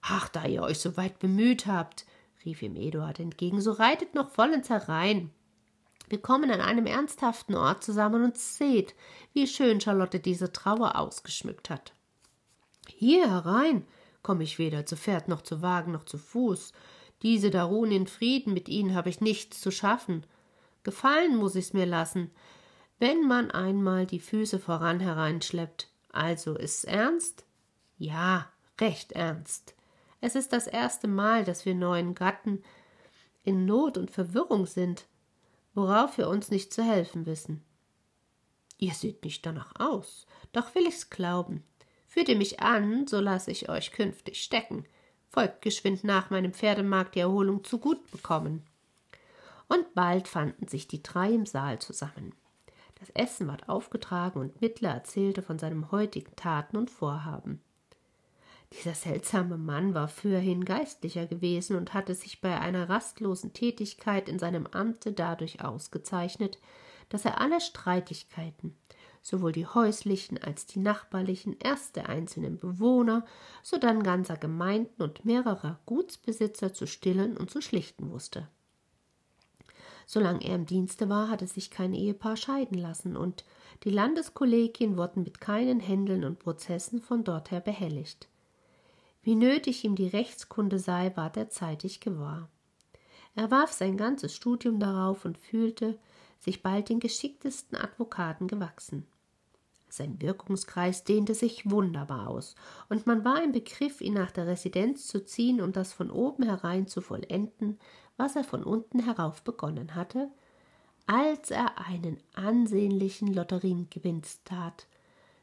Ach, 0.00 0.30
da 0.30 0.46
ihr 0.46 0.62
euch 0.62 0.78
so 0.78 0.96
weit 0.96 1.18
bemüht 1.18 1.66
habt, 1.66 2.06
rief 2.46 2.62
ihm 2.62 2.74
Eduard 2.74 3.20
entgegen, 3.20 3.60
so 3.60 3.72
reitet 3.72 4.14
noch 4.14 4.30
vollends 4.30 4.70
herein. 4.70 5.30
Wir 6.08 6.22
kommen 6.22 6.50
an 6.50 6.62
einem 6.62 6.86
ernsthaften 6.86 7.54
Ort 7.54 7.84
zusammen 7.84 8.24
und 8.24 8.38
seht, 8.38 8.94
wie 9.34 9.46
schön 9.46 9.82
Charlotte 9.82 10.20
diese 10.20 10.54
Trauer 10.54 10.96
ausgeschmückt 10.96 11.68
hat. 11.68 11.92
Hier 12.88 13.30
herein 13.30 13.86
komme 14.22 14.42
ich 14.42 14.58
weder 14.58 14.86
zu 14.86 14.96
Pferd 14.96 15.28
noch 15.28 15.42
zu 15.42 15.60
Wagen 15.60 15.92
noch 15.92 16.04
zu 16.04 16.16
Fuß. 16.16 16.72
Diese 17.20 17.50
da 17.50 17.64
ruhen 17.64 17.92
in 17.92 18.06
Frieden, 18.06 18.54
mit 18.54 18.70
ihnen 18.70 18.94
habe 18.94 19.10
ich 19.10 19.20
nichts 19.20 19.60
zu 19.60 19.70
schaffen. 19.70 20.24
Gefallen 20.84 21.36
muss 21.36 21.56
ich's 21.56 21.72
mir 21.72 21.86
lassen, 21.86 22.30
wenn 22.98 23.26
man 23.26 23.50
einmal 23.50 24.06
die 24.06 24.20
Füße 24.20 24.60
voran 24.60 25.00
hereinschleppt. 25.00 25.88
Also 26.12 26.54
ist's 26.56 26.84
ernst? 26.84 27.44
Ja, 27.96 28.50
recht 28.80 29.12
ernst. 29.12 29.74
Es 30.20 30.36
ist 30.36 30.52
das 30.52 30.66
erste 30.66 31.08
Mal, 31.08 31.44
dass 31.44 31.66
wir 31.66 31.74
neuen 31.74 32.14
Gatten 32.14 32.62
in 33.42 33.64
Not 33.66 33.98
und 33.98 34.10
Verwirrung 34.10 34.66
sind, 34.66 35.06
worauf 35.74 36.18
wir 36.18 36.28
uns 36.28 36.50
nicht 36.50 36.72
zu 36.72 36.82
helfen 36.82 37.26
wissen. 37.26 37.64
Ihr 38.78 38.92
seht 38.92 39.24
nicht 39.24 39.44
danach 39.44 39.72
aus, 39.78 40.26
doch 40.52 40.74
will 40.74 40.86
ich's 40.86 41.10
glauben. 41.10 41.64
Führt 42.06 42.28
ihr 42.28 42.36
mich 42.36 42.60
an, 42.60 43.06
so 43.06 43.20
lasse 43.20 43.50
ich 43.50 43.68
euch 43.68 43.90
künftig 43.90 44.42
stecken. 44.42 44.84
Folgt 45.30 45.62
geschwind 45.62 46.04
nach, 46.04 46.30
meinem 46.30 46.52
Pferde 46.52 46.82
mag 46.82 47.12
die 47.12 47.20
Erholung 47.20 47.64
zu 47.64 47.78
gut 47.78 48.10
bekommen 48.10 48.64
und 49.74 49.94
bald 49.94 50.28
fanden 50.28 50.68
sich 50.68 50.88
die 50.88 51.02
drei 51.02 51.32
im 51.32 51.46
Saal 51.46 51.80
zusammen. 51.80 52.34
Das 53.00 53.10
Essen 53.10 53.48
ward 53.48 53.68
aufgetragen 53.68 54.40
und 54.40 54.60
Mittler 54.60 54.90
erzählte 54.90 55.42
von 55.42 55.58
seinem 55.58 55.90
heutigen 55.90 56.34
Taten 56.36 56.76
und 56.76 56.90
Vorhaben. 56.90 57.60
Dieser 58.72 58.94
seltsame 58.94 59.58
Mann 59.58 59.94
war 59.94 60.08
fürhin 60.08 60.64
Geistlicher 60.64 61.26
gewesen 61.26 61.76
und 61.76 61.92
hatte 61.92 62.14
sich 62.14 62.40
bei 62.40 62.58
einer 62.58 62.88
rastlosen 62.88 63.52
Tätigkeit 63.52 64.28
in 64.28 64.38
seinem 64.38 64.66
Amte 64.66 65.12
dadurch 65.12 65.62
ausgezeichnet, 65.62 66.58
dass 67.08 67.24
er 67.24 67.40
alle 67.40 67.60
Streitigkeiten, 67.60 68.76
sowohl 69.22 69.52
die 69.52 69.66
häuslichen 69.66 70.42
als 70.42 70.66
die 70.66 70.80
nachbarlichen, 70.80 71.56
erst 71.62 71.96
der 71.96 72.08
einzelnen 72.08 72.58
Bewohner, 72.58 73.24
sodann 73.62 74.02
ganzer 74.02 74.36
Gemeinden 74.36 75.02
und 75.02 75.24
mehrerer 75.24 75.78
Gutsbesitzer 75.86 76.72
zu 76.72 76.86
stillen 76.86 77.36
und 77.36 77.50
zu 77.50 77.60
schlichten 77.60 78.10
wusste. 78.10 78.48
Solange 80.06 80.44
er 80.44 80.54
im 80.54 80.66
Dienste 80.66 81.08
war, 81.08 81.28
hatte 81.28 81.46
sich 81.46 81.70
kein 81.70 81.94
Ehepaar 81.94 82.36
scheiden 82.36 82.78
lassen, 82.78 83.16
und 83.16 83.44
die 83.84 83.90
Landeskollegien 83.90 84.96
wurden 84.96 85.22
mit 85.22 85.40
keinen 85.40 85.80
Händeln 85.80 86.24
und 86.24 86.38
Prozessen 86.38 87.00
von 87.00 87.24
dorther 87.24 87.60
behelligt. 87.60 88.28
Wie 89.22 89.34
nötig 89.34 89.84
ihm 89.84 89.96
die 89.96 90.08
Rechtskunde 90.08 90.78
sei, 90.78 91.12
ward 91.16 91.36
er 91.36 91.48
zeitig 91.48 92.00
gewahr. 92.00 92.48
Er 93.34 93.50
warf 93.50 93.72
sein 93.72 93.96
ganzes 93.96 94.34
Studium 94.34 94.78
darauf 94.78 95.24
und 95.24 95.38
fühlte 95.38 95.98
sich 96.38 96.62
bald 96.62 96.88
den 96.88 97.00
geschicktesten 97.00 97.76
Advokaten 97.76 98.46
gewachsen. 98.46 99.06
Sein 99.96 100.20
Wirkungskreis 100.20 101.04
dehnte 101.04 101.36
sich 101.36 101.70
wunderbar 101.70 102.26
aus, 102.26 102.56
und 102.88 103.06
man 103.06 103.24
war 103.24 103.40
im 103.44 103.52
Begriff, 103.52 104.00
ihn 104.00 104.14
nach 104.14 104.32
der 104.32 104.48
Residenz 104.48 105.06
zu 105.06 105.24
ziehen, 105.24 105.60
um 105.60 105.72
das 105.72 105.92
von 105.92 106.10
oben 106.10 106.42
herein 106.42 106.88
zu 106.88 107.00
vollenden, 107.00 107.78
was 108.16 108.34
er 108.34 108.42
von 108.42 108.64
unten 108.64 109.04
herauf 109.04 109.42
begonnen 109.42 109.94
hatte, 109.94 110.32
als 111.06 111.52
er 111.52 111.78
einen 111.86 112.18
ansehnlichen 112.34 113.32
Lotteriengewinn 113.32 114.22
tat, 114.44 114.88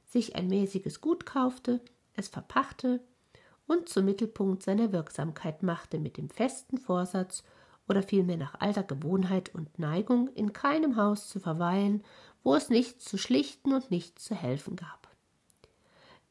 sich 0.05 0.35
ein 0.35 0.47
mäßiges 0.47 0.99
Gut 0.99 1.25
kaufte, 1.25 1.79
es 2.15 2.27
verpachte 2.27 2.99
und 3.67 3.87
zum 3.87 4.03
Mittelpunkt 4.03 4.63
seiner 4.63 4.91
Wirksamkeit 4.91 5.63
machte 5.63 5.97
mit 5.97 6.17
dem 6.17 6.29
festen 6.29 6.77
Vorsatz, 6.77 7.45
oder 7.91 8.01
vielmehr 8.01 8.37
nach 8.37 8.55
alter 8.59 8.83
Gewohnheit 8.83 9.53
und 9.53 9.77
Neigung 9.77 10.29
in 10.29 10.53
keinem 10.53 10.95
Haus 10.95 11.27
zu 11.27 11.41
verweilen, 11.41 12.03
wo 12.41 12.55
es 12.55 12.69
nichts 12.69 13.03
zu 13.03 13.17
schlichten 13.17 13.73
und 13.73 13.91
nichts 13.91 14.23
zu 14.23 14.33
helfen 14.33 14.77
gab. 14.77 15.09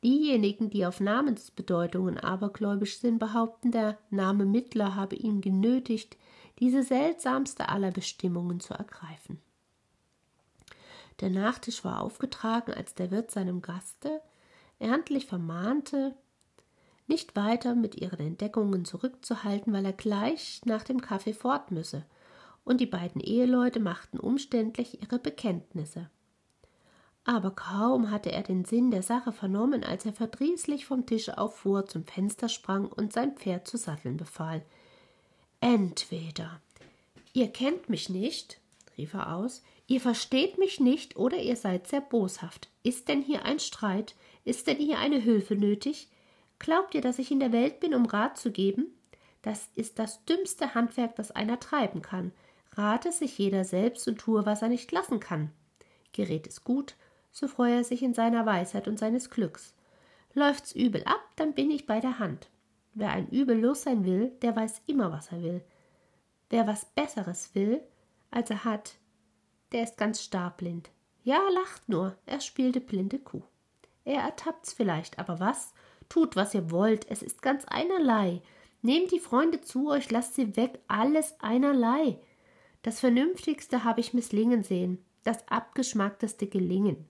Diejenigen, 0.02 0.70
die 0.70 0.86
auf 0.86 1.00
Namensbedeutungen 1.00 2.18
abergläubisch 2.18 2.98
sind, 2.98 3.18
behaupten, 3.18 3.70
der 3.72 3.98
Name 4.08 4.46
Mittler 4.46 4.96
habe 4.96 5.16
ihn 5.16 5.42
genötigt, 5.42 6.16
diese 6.58 6.82
seltsamste 6.82 7.68
aller 7.68 7.90
Bestimmungen 7.90 8.60
zu 8.60 8.72
ergreifen. 8.72 9.38
Der 11.20 11.28
Nachtisch 11.28 11.84
war 11.84 12.00
aufgetragen, 12.00 12.72
als 12.72 12.94
der 12.94 13.10
Wirt 13.10 13.30
seinem 13.30 13.60
Gaste 13.60 14.22
ernstlich 14.78 15.26
vermahnte, 15.26 16.14
nicht 17.10 17.36
weiter 17.36 17.74
mit 17.74 18.00
ihren 18.00 18.20
Entdeckungen 18.20 18.86
zurückzuhalten, 18.86 19.72
weil 19.74 19.84
er 19.84 19.92
gleich 19.92 20.62
nach 20.64 20.82
dem 20.82 21.02
Kaffee 21.02 21.34
fort 21.34 21.70
müsse, 21.70 22.06
und 22.64 22.80
die 22.80 22.86
beiden 22.86 23.20
Eheleute 23.20 23.80
machten 23.80 24.18
umständlich 24.18 25.02
ihre 25.02 25.18
Bekenntnisse. 25.18 26.08
Aber 27.24 27.50
kaum 27.50 28.10
hatte 28.10 28.32
er 28.32 28.42
den 28.42 28.64
Sinn 28.64 28.90
der 28.90 29.02
Sache 29.02 29.32
vernommen, 29.32 29.84
als 29.84 30.06
er 30.06 30.12
verdrießlich 30.12 30.86
vom 30.86 31.04
Tische 31.04 31.36
auffuhr, 31.36 31.86
zum 31.86 32.04
Fenster 32.04 32.48
sprang 32.48 32.86
und 32.86 33.12
sein 33.12 33.36
Pferd 33.36 33.68
zu 33.68 33.76
satteln 33.76 34.16
befahl. 34.16 34.62
Entweder 35.60 36.60
ihr 37.32 37.48
kennt 37.48 37.88
mich 37.88 38.08
nicht, 38.08 38.60
rief 38.96 39.14
er 39.14 39.34
aus, 39.34 39.62
ihr 39.86 40.00
versteht 40.00 40.58
mich 40.58 40.80
nicht 40.80 41.16
oder 41.16 41.36
ihr 41.36 41.56
seid 41.56 41.88
sehr 41.88 42.00
boshaft. 42.00 42.68
Ist 42.82 43.08
denn 43.08 43.22
hier 43.22 43.44
ein 43.44 43.58
Streit? 43.58 44.14
Ist 44.44 44.66
denn 44.66 44.78
hier 44.78 44.98
eine 44.98 45.18
Hilfe 45.18 45.56
nötig? 45.56 46.08
Glaubt 46.60 46.94
ihr, 46.94 47.00
dass 47.00 47.18
ich 47.18 47.32
in 47.32 47.40
der 47.40 47.52
Welt 47.52 47.80
bin, 47.80 47.94
um 47.94 48.06
Rat 48.06 48.38
zu 48.38 48.52
geben? 48.52 48.86
Das 49.42 49.70
ist 49.74 49.98
das 49.98 50.24
dümmste 50.26 50.74
Handwerk, 50.74 51.16
das 51.16 51.32
einer 51.32 51.58
treiben 51.58 52.02
kann. 52.02 52.32
Rate 52.74 53.10
sich 53.10 53.36
jeder 53.38 53.64
selbst 53.64 54.06
und 54.06 54.18
tue, 54.18 54.46
was 54.46 54.62
er 54.62 54.68
nicht 54.68 54.92
lassen 54.92 55.18
kann. 55.18 55.50
Gerät 56.12 56.46
es 56.46 56.62
gut, 56.62 56.96
so 57.32 57.48
freue 57.48 57.76
er 57.76 57.84
sich 57.84 58.02
in 58.02 58.14
seiner 58.14 58.46
Weisheit 58.46 58.86
und 58.86 58.98
seines 58.98 59.30
Glücks. 59.30 59.74
Läuft's 60.34 60.72
übel 60.72 61.02
ab, 61.04 61.22
dann 61.36 61.54
bin 61.54 61.70
ich 61.70 61.86
bei 61.86 61.98
der 61.98 62.18
Hand. 62.18 62.50
Wer 62.92 63.10
ein 63.10 63.28
Übel 63.28 63.58
los 63.58 63.82
sein 63.82 64.04
will, 64.04 64.32
der 64.42 64.54
weiß 64.54 64.82
immer, 64.86 65.10
was 65.12 65.32
er 65.32 65.42
will. 65.42 65.64
Wer 66.50 66.66
was 66.66 66.84
Besseres 66.84 67.54
will, 67.54 67.80
als 68.30 68.50
er 68.50 68.64
hat, 68.64 68.96
der 69.72 69.84
ist 69.84 69.96
ganz 69.96 70.22
starblind. 70.22 70.90
Ja, 71.22 71.40
lacht 71.54 71.88
nur, 71.88 72.16
er 72.26 72.40
spielte 72.40 72.80
blinde 72.80 73.18
Kuh. 73.18 73.42
Er 74.04 74.22
ertappt's 74.22 74.72
vielleicht, 74.72 75.18
aber 75.18 75.40
was? 75.40 75.72
Tut, 76.10 76.36
was 76.36 76.52
ihr 76.52 76.70
wollt, 76.70 77.08
es 77.08 77.22
ist 77.22 77.40
ganz 77.40 77.64
einerlei. 77.66 78.42
Nehmt 78.82 79.12
die 79.12 79.20
Freunde 79.20 79.62
zu 79.62 79.88
euch, 79.90 80.10
lasst 80.10 80.34
sie 80.34 80.56
weg, 80.56 80.80
alles 80.88 81.34
einerlei. 81.38 82.18
Das 82.82 83.00
Vernünftigste 83.00 83.84
habe 83.84 84.00
ich 84.00 84.12
misslingen 84.12 84.62
sehen, 84.62 85.02
das 85.22 85.46
Abgeschmackteste 85.48 86.46
gelingen. 86.46 87.06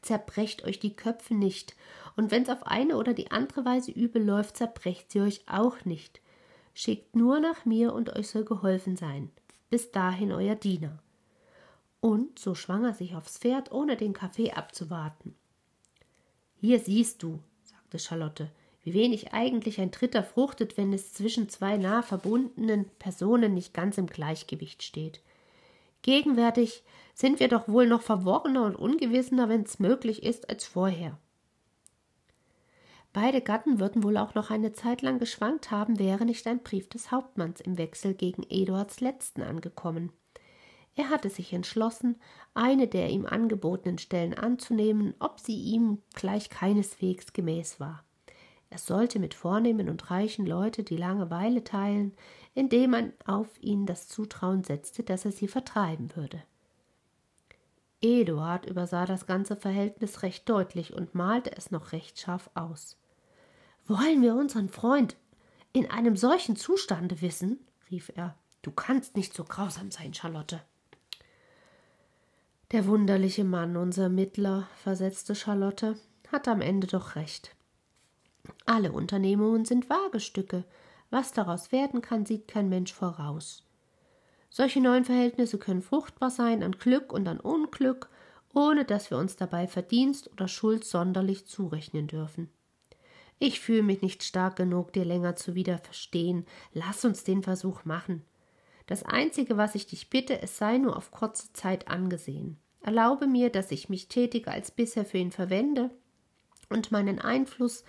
Zerbrecht 0.00 0.64
euch 0.64 0.80
die 0.80 0.96
Köpfe 0.96 1.34
nicht, 1.34 1.76
und 2.16 2.30
wenn's 2.30 2.48
auf 2.48 2.66
eine 2.66 2.96
oder 2.96 3.12
die 3.12 3.30
andere 3.30 3.64
Weise 3.66 3.90
übel 3.90 4.24
läuft, 4.24 4.56
zerbrecht 4.56 5.12
sie 5.12 5.20
euch 5.20 5.42
auch 5.46 5.84
nicht. 5.84 6.20
Schickt 6.72 7.14
nur 7.14 7.38
nach 7.40 7.66
mir, 7.66 7.92
und 7.92 8.16
euch 8.16 8.28
soll 8.28 8.44
geholfen 8.44 8.96
sein. 8.96 9.30
Bis 9.68 9.90
dahin 9.90 10.32
euer 10.32 10.54
Diener. 10.54 11.02
Und 12.00 12.38
so 12.38 12.54
schwang 12.54 12.84
er 12.84 12.94
sich 12.94 13.14
aufs 13.14 13.38
Pferd, 13.38 13.72
ohne 13.72 13.96
den 13.96 14.14
Kaffee 14.14 14.52
abzuwarten. 14.52 15.34
Hier 16.60 16.78
siehst 16.78 17.22
du, 17.22 17.40
sagte 17.98 18.08
Charlotte, 18.08 18.50
wie 18.82 18.94
wenig 18.94 19.32
eigentlich 19.32 19.80
ein 19.80 19.90
Dritter 19.90 20.22
fruchtet, 20.22 20.76
wenn 20.76 20.92
es 20.92 21.12
zwischen 21.12 21.48
zwei 21.48 21.76
nah 21.76 22.02
verbundenen 22.02 22.86
Personen 22.98 23.54
nicht 23.54 23.74
ganz 23.74 23.98
im 23.98 24.06
Gleichgewicht 24.06 24.82
steht. 24.82 25.20
Gegenwärtig 26.02 26.84
sind 27.14 27.40
wir 27.40 27.48
doch 27.48 27.68
wohl 27.68 27.86
noch 27.86 28.02
verworrener 28.02 28.64
und 28.64 28.76
ungewissener, 28.76 29.48
wenn 29.48 29.62
es 29.62 29.80
möglich 29.80 30.22
ist, 30.22 30.48
als 30.48 30.66
vorher. 30.66 31.18
Beide 33.12 33.40
Gatten 33.40 33.80
würden 33.80 34.04
wohl 34.04 34.18
auch 34.18 34.34
noch 34.34 34.50
eine 34.50 34.72
Zeit 34.72 35.02
lang 35.02 35.18
geschwankt 35.18 35.70
haben, 35.70 35.98
wäre 35.98 36.26
nicht 36.26 36.46
ein 36.46 36.62
Brief 36.62 36.88
des 36.88 37.10
Hauptmanns 37.10 37.60
im 37.60 37.78
Wechsel 37.78 38.14
gegen 38.14 38.44
Eduards 38.50 39.00
letzten 39.00 39.42
angekommen. 39.42 40.12
Er 40.96 41.10
hatte 41.10 41.28
sich 41.28 41.52
entschlossen, 41.52 42.16
eine 42.54 42.88
der 42.88 43.10
ihm 43.10 43.26
angebotenen 43.26 43.98
Stellen 43.98 44.32
anzunehmen, 44.32 45.14
ob 45.18 45.38
sie 45.38 45.56
ihm 45.56 46.02
gleich 46.14 46.48
keineswegs 46.48 47.34
gemäß 47.34 47.78
war. 47.78 48.02
Er 48.70 48.78
sollte 48.78 49.18
mit 49.18 49.34
vornehmen 49.34 49.88
und 49.90 50.10
reichen 50.10 50.46
Leute 50.46 50.82
die 50.82 50.96
Langeweile 50.96 51.62
teilen, 51.62 52.14
indem 52.54 52.90
man 52.90 53.12
auf 53.26 53.48
ihn 53.62 53.84
das 53.86 54.08
Zutrauen 54.08 54.64
setzte, 54.64 55.02
dass 55.02 55.26
er 55.26 55.32
sie 55.32 55.48
vertreiben 55.48 56.16
würde. 56.16 56.42
Eduard 58.00 58.66
übersah 58.66 59.04
das 59.04 59.26
ganze 59.26 59.56
Verhältnis 59.56 60.22
recht 60.22 60.48
deutlich 60.48 60.94
und 60.94 61.14
malte 61.14 61.54
es 61.56 61.70
noch 61.70 61.92
recht 61.92 62.18
scharf 62.18 62.50
aus. 62.54 62.98
Wollen 63.86 64.22
wir 64.22 64.34
unseren 64.34 64.68
Freund 64.68 65.16
in 65.72 65.90
einem 65.90 66.16
solchen 66.16 66.56
Zustande 66.56 67.20
wissen? 67.20 67.60
rief 67.90 68.10
er. 68.14 68.34
Du 68.62 68.70
kannst 68.72 69.14
nicht 69.14 69.32
so 69.34 69.44
grausam 69.44 69.90
sein, 69.90 70.12
Charlotte. 70.12 70.60
Der 72.72 72.86
wunderliche 72.86 73.44
Mann, 73.44 73.76
unser 73.76 74.08
Mittler, 74.08 74.68
versetzte 74.82 75.36
Charlotte, 75.36 75.96
hat 76.32 76.48
am 76.48 76.60
Ende 76.60 76.88
doch 76.88 77.14
recht. 77.14 77.54
Alle 78.64 78.90
Unternehmungen 78.90 79.64
sind 79.64 79.88
Wagestücke. 79.88 80.64
Was 81.10 81.32
daraus 81.32 81.70
werden 81.70 82.02
kann, 82.02 82.26
sieht 82.26 82.48
kein 82.48 82.68
Mensch 82.68 82.92
voraus. 82.92 83.62
Solche 84.50 84.80
neuen 84.80 85.04
Verhältnisse 85.04 85.58
können 85.58 85.80
fruchtbar 85.80 86.30
sein 86.30 86.64
an 86.64 86.72
Glück 86.72 87.12
und 87.12 87.28
an 87.28 87.38
Unglück, 87.38 88.08
ohne 88.52 88.84
dass 88.84 89.10
wir 89.10 89.18
uns 89.18 89.36
dabei 89.36 89.68
Verdienst 89.68 90.32
oder 90.32 90.48
Schuld 90.48 90.84
sonderlich 90.84 91.46
zurechnen 91.46 92.08
dürfen. 92.08 92.50
Ich 93.38 93.60
fühle 93.60 93.84
mich 93.84 94.02
nicht 94.02 94.24
stark 94.24 94.56
genug, 94.56 94.92
dir 94.92 95.04
länger 95.04 95.36
zu 95.36 95.54
widerverstehen. 95.54 96.46
Lass 96.72 97.04
uns 97.04 97.22
den 97.22 97.44
Versuch 97.44 97.84
machen. 97.84 98.24
Das 98.86 99.02
Einzige, 99.02 99.56
was 99.56 99.74
ich 99.74 99.86
dich 99.86 100.10
bitte, 100.10 100.40
es 100.40 100.58
sei 100.58 100.78
nur 100.78 100.96
auf 100.96 101.10
kurze 101.10 101.52
Zeit 101.52 101.88
angesehen. 101.88 102.58
Erlaube 102.80 103.26
mir, 103.26 103.50
dass 103.50 103.72
ich 103.72 103.88
mich 103.88 104.08
tätiger 104.08 104.52
als 104.52 104.70
bisher 104.70 105.04
für 105.04 105.18
ihn 105.18 105.32
verwende 105.32 105.90
und 106.68 106.92
meinen 106.92 107.18
Einfluss, 107.18 107.84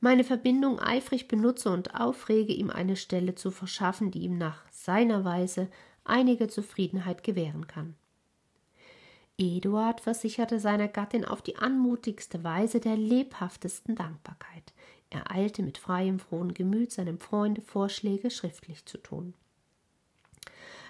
meine 0.00 0.24
Verbindung 0.24 0.78
eifrig 0.78 1.28
benutze 1.28 1.70
und 1.70 1.94
aufrege, 1.94 2.52
ihm 2.52 2.70
eine 2.70 2.96
Stelle 2.96 3.34
zu 3.34 3.50
verschaffen, 3.50 4.10
die 4.10 4.20
ihm 4.20 4.38
nach 4.38 4.62
seiner 4.70 5.24
Weise 5.24 5.68
einige 6.04 6.48
Zufriedenheit 6.48 7.24
gewähren 7.24 7.66
kann. 7.66 7.94
Eduard 9.36 10.00
versicherte 10.00 10.58
seiner 10.58 10.88
Gattin 10.88 11.24
auf 11.24 11.42
die 11.42 11.56
anmutigste 11.56 12.42
Weise 12.42 12.80
der 12.80 12.96
lebhaftesten 12.96 13.94
Dankbarkeit. 13.94 14.72
Er 15.10 15.30
eilte 15.30 15.62
mit 15.62 15.78
freiem, 15.78 16.18
frohen 16.18 16.54
Gemüt 16.54 16.92
seinem 16.92 17.18
Freunde 17.18 17.60
Vorschläge 17.60 18.30
schriftlich 18.30 18.84
zu 18.86 18.98
tun. 18.98 19.34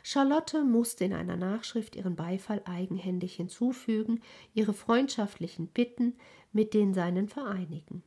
Charlotte 0.03 0.65
musste 0.65 1.05
in 1.05 1.13
einer 1.13 1.37
Nachschrift 1.37 1.97
ihren 1.97 2.17
Beifall 2.17 2.63
eigenhändig 2.65 3.35
hinzufügen, 3.35 4.21
ihre 4.55 4.75
freundschaftlichen 4.75 5.69
Bitten 5.69 6.15
mit 6.53 6.75
den 6.75 6.95
seinen 6.95 7.29
vereinigen. 7.29 8.03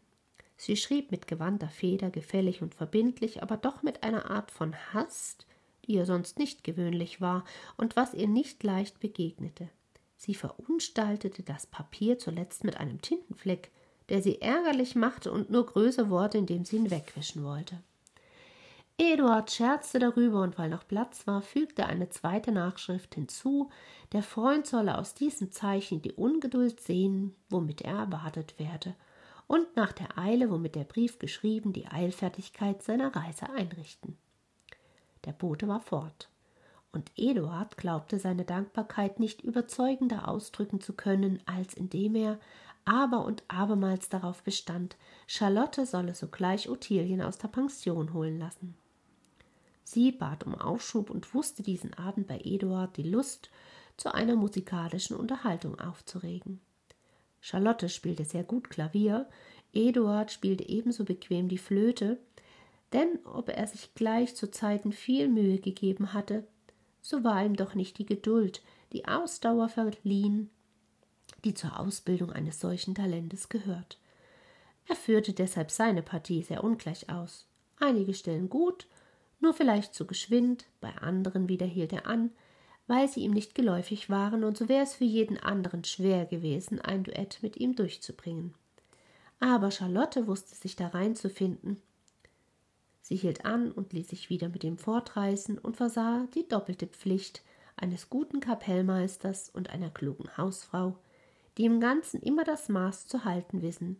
Sie 0.58 0.77
schrieb 0.77 1.12
mit 1.12 1.27
gewandter 1.27 1.69
Feder, 1.69 2.12
gefällig 2.12 2.62
und 2.62 2.75
verbindlich, 2.75 3.41
aber 3.41 3.58
doch 3.58 3.82
mit 3.82 4.04
einer 4.04 4.30
Art 4.30 4.51
von 4.51 4.75
Hast, 4.93 5.47
die 5.86 5.93
ihr 5.93 6.06
sonst 6.06 6.38
nicht 6.38 6.63
gewöhnlich 6.63 7.19
war 7.19 7.45
und 7.77 7.95
was 7.95 8.13
ihr 8.13 8.27
nicht 8.27 8.62
leicht 8.63 8.99
begegnete. 8.99 9.69
Sie 10.17 10.36
verunstaltete 10.36 11.41
das 11.41 11.65
Papier 11.65 12.19
zuletzt 12.19 12.63
mit 12.63 12.77
einem 12.77 13.01
Tintenfleck, 13.01 13.71
der 14.10 14.21
sie 14.21 14.39
ärgerlich 14.39 14.95
machte 14.95 15.32
und 15.32 15.49
nur 15.49 15.65
größer 15.65 16.12
wurde, 16.12 16.38
indem 16.38 16.63
sie 16.63 16.75
ihn 16.75 16.91
wegwischen 16.91 17.43
wollte. 17.43 17.82
Eduard 19.03 19.49
scherzte 19.49 19.97
darüber 19.97 20.43
und 20.43 20.59
weil 20.59 20.69
noch 20.69 20.87
Platz 20.87 21.25
war, 21.25 21.41
fügte 21.41 21.87
eine 21.87 22.09
zweite 22.09 22.51
Nachschrift 22.51 23.15
hinzu, 23.15 23.71
der 24.11 24.21
Freund 24.21 24.67
solle 24.67 24.95
aus 24.95 25.15
diesem 25.15 25.51
Zeichen 25.51 26.03
die 26.03 26.11
Ungeduld 26.11 26.79
sehen, 26.79 27.33
womit 27.49 27.81
er 27.81 27.95
erwartet 27.95 28.59
werde, 28.59 28.93
und 29.47 29.75
nach 29.75 29.91
der 29.91 30.19
Eile, 30.19 30.51
womit 30.51 30.75
der 30.75 30.83
Brief 30.83 31.17
geschrieben, 31.17 31.73
die 31.73 31.87
Eilfertigkeit 31.87 32.83
seiner 32.83 33.15
Reise 33.15 33.49
einrichten. 33.49 34.19
Der 35.25 35.31
Bote 35.31 35.67
war 35.67 35.79
fort, 35.79 36.29
und 36.91 37.11
Eduard 37.15 37.77
glaubte 37.77 38.19
seine 38.19 38.45
Dankbarkeit 38.45 39.19
nicht 39.19 39.41
überzeugender 39.41 40.27
ausdrücken 40.27 40.79
zu 40.79 40.93
können, 40.93 41.41
als 41.47 41.73
indem 41.73 42.13
er 42.13 42.39
aber 42.85 43.25
und 43.25 43.43
abermals 43.47 44.09
darauf 44.09 44.43
bestand, 44.43 44.95
Charlotte 45.25 45.87
solle 45.87 46.13
sogleich 46.13 46.69
Ottilien 46.69 47.23
aus 47.23 47.39
der 47.39 47.47
Pension 47.47 48.13
holen 48.13 48.37
lassen. 48.37 48.77
Sie 49.91 50.13
bat 50.13 50.45
um 50.45 50.56
Aufschub 50.56 51.10
und 51.10 51.34
wusste 51.34 51.63
diesen 51.63 51.93
Abend 51.95 52.25
bei 52.25 52.39
Eduard 52.45 52.95
die 52.95 53.04
Lust 53.04 53.49
zu 53.97 54.13
einer 54.13 54.38
musikalischen 54.38 55.17
Unterhaltung 55.17 55.77
aufzuregen. 55.82 56.62
Charlotte 57.41 57.89
spielte 57.89 58.23
sehr 58.23 58.45
gut 58.45 58.69
Klavier, 58.69 59.27
Eduard 59.73 60.32
spielte 60.32 60.69
ebenso 60.69 61.04
bequem 61.04 61.49
die 61.49 61.58
Flöte, 61.58 62.21
denn 62.93 63.19
ob 63.25 63.49
er 63.49 63.67
sich 63.67 63.93
gleich 63.93 64.34
zu 64.34 64.49
Zeiten 64.49 64.93
viel 64.93 65.27
Mühe 65.27 65.60
gegeben 65.60 66.13
hatte, 66.13 66.47
so 67.01 67.25
war 67.25 67.43
ihm 67.43 67.58
doch 67.58 67.75
nicht 67.75 67.97
die 67.97 68.06
Geduld, 68.06 68.62
die 68.93 69.10
Ausdauer 69.10 69.67
verliehen, 69.67 70.49
die 71.43 71.54
zur 71.54 71.77
Ausbildung 71.77 72.32
eines 72.32 72.62
solchen 72.62 72.95
Talentes 72.95 73.49
gehört. 73.49 73.99
Er 74.88 74.95
führte 74.95 75.34
deshalb 75.34 75.69
seine 75.69 76.01
Partie 76.01 76.43
sehr 76.43 76.63
ungleich 76.63 77.10
aus. 77.10 77.45
Einige 77.77 78.13
Stellen 78.13 78.47
gut, 78.47 78.88
nur 79.41 79.54
vielleicht 79.54 79.93
zu 79.93 80.06
geschwind, 80.08 80.65
bei 80.80 80.95
anderen 80.97 81.49
wieder 81.49 81.65
hielt 81.65 81.93
er 81.93 82.08
an, 82.08 82.32
weil 82.88 83.08
sie 83.08 83.21
ihm 83.21 83.32
nicht 83.32 83.56
geläufig 83.56 84.10
waren, 84.10 84.43
und 84.43 84.58
so 84.58 84.69
wäre 84.69 84.84
es 84.84 84.95
für 84.95 85.06
jeden 85.06 85.38
anderen 85.38 85.84
schwer 85.84 86.25
gewesen, 86.25 86.80
ein 86.82 87.04
Duett 87.04 87.39
mit 87.41 87.58
ihm 87.58 87.75
durchzubringen. 87.75 88.54
Aber 89.39 89.71
Charlotte 89.71 90.27
wusste 90.27 90.56
sich 90.56 90.75
da 90.75 90.88
reinzufinden. 90.88 91.82
Sie 93.01 93.15
hielt 93.15 93.45
an 93.45 93.71
und 93.71 93.93
ließ 93.93 94.10
sich 94.10 94.30
wieder 94.30 94.49
mit 94.49 94.63
ihm 94.63 94.77
fortreißen 94.77 95.58
und 95.58 95.77
versah 95.77 96.27
die 96.36 96.47
doppelte 96.47 96.88
Pflicht 96.88 97.43
eines 97.75 98.10
guten 98.10 98.39
Kapellmeisters 98.39 99.49
und 99.49 99.69
einer 99.69 99.89
klugen 99.89 100.38
Hausfrau, 100.38 100.97
die 101.58 101.65
im 101.65 101.80
Ganzen 101.80 102.21
immer 102.21 102.43
das 102.43 102.69
Maß 102.69 103.08
zu 103.08 103.25
halten 103.25 103.62
wissen, 103.62 103.97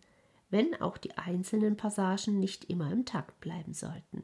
wenn 0.49 0.80
auch 0.80 0.97
die 0.97 1.17
einzelnen 1.17 1.77
Passagen 1.77 2.39
nicht 2.39 2.65
immer 2.65 2.91
im 2.91 3.06
Takt 3.06 3.39
bleiben 3.39 3.73
sollten. 3.73 4.23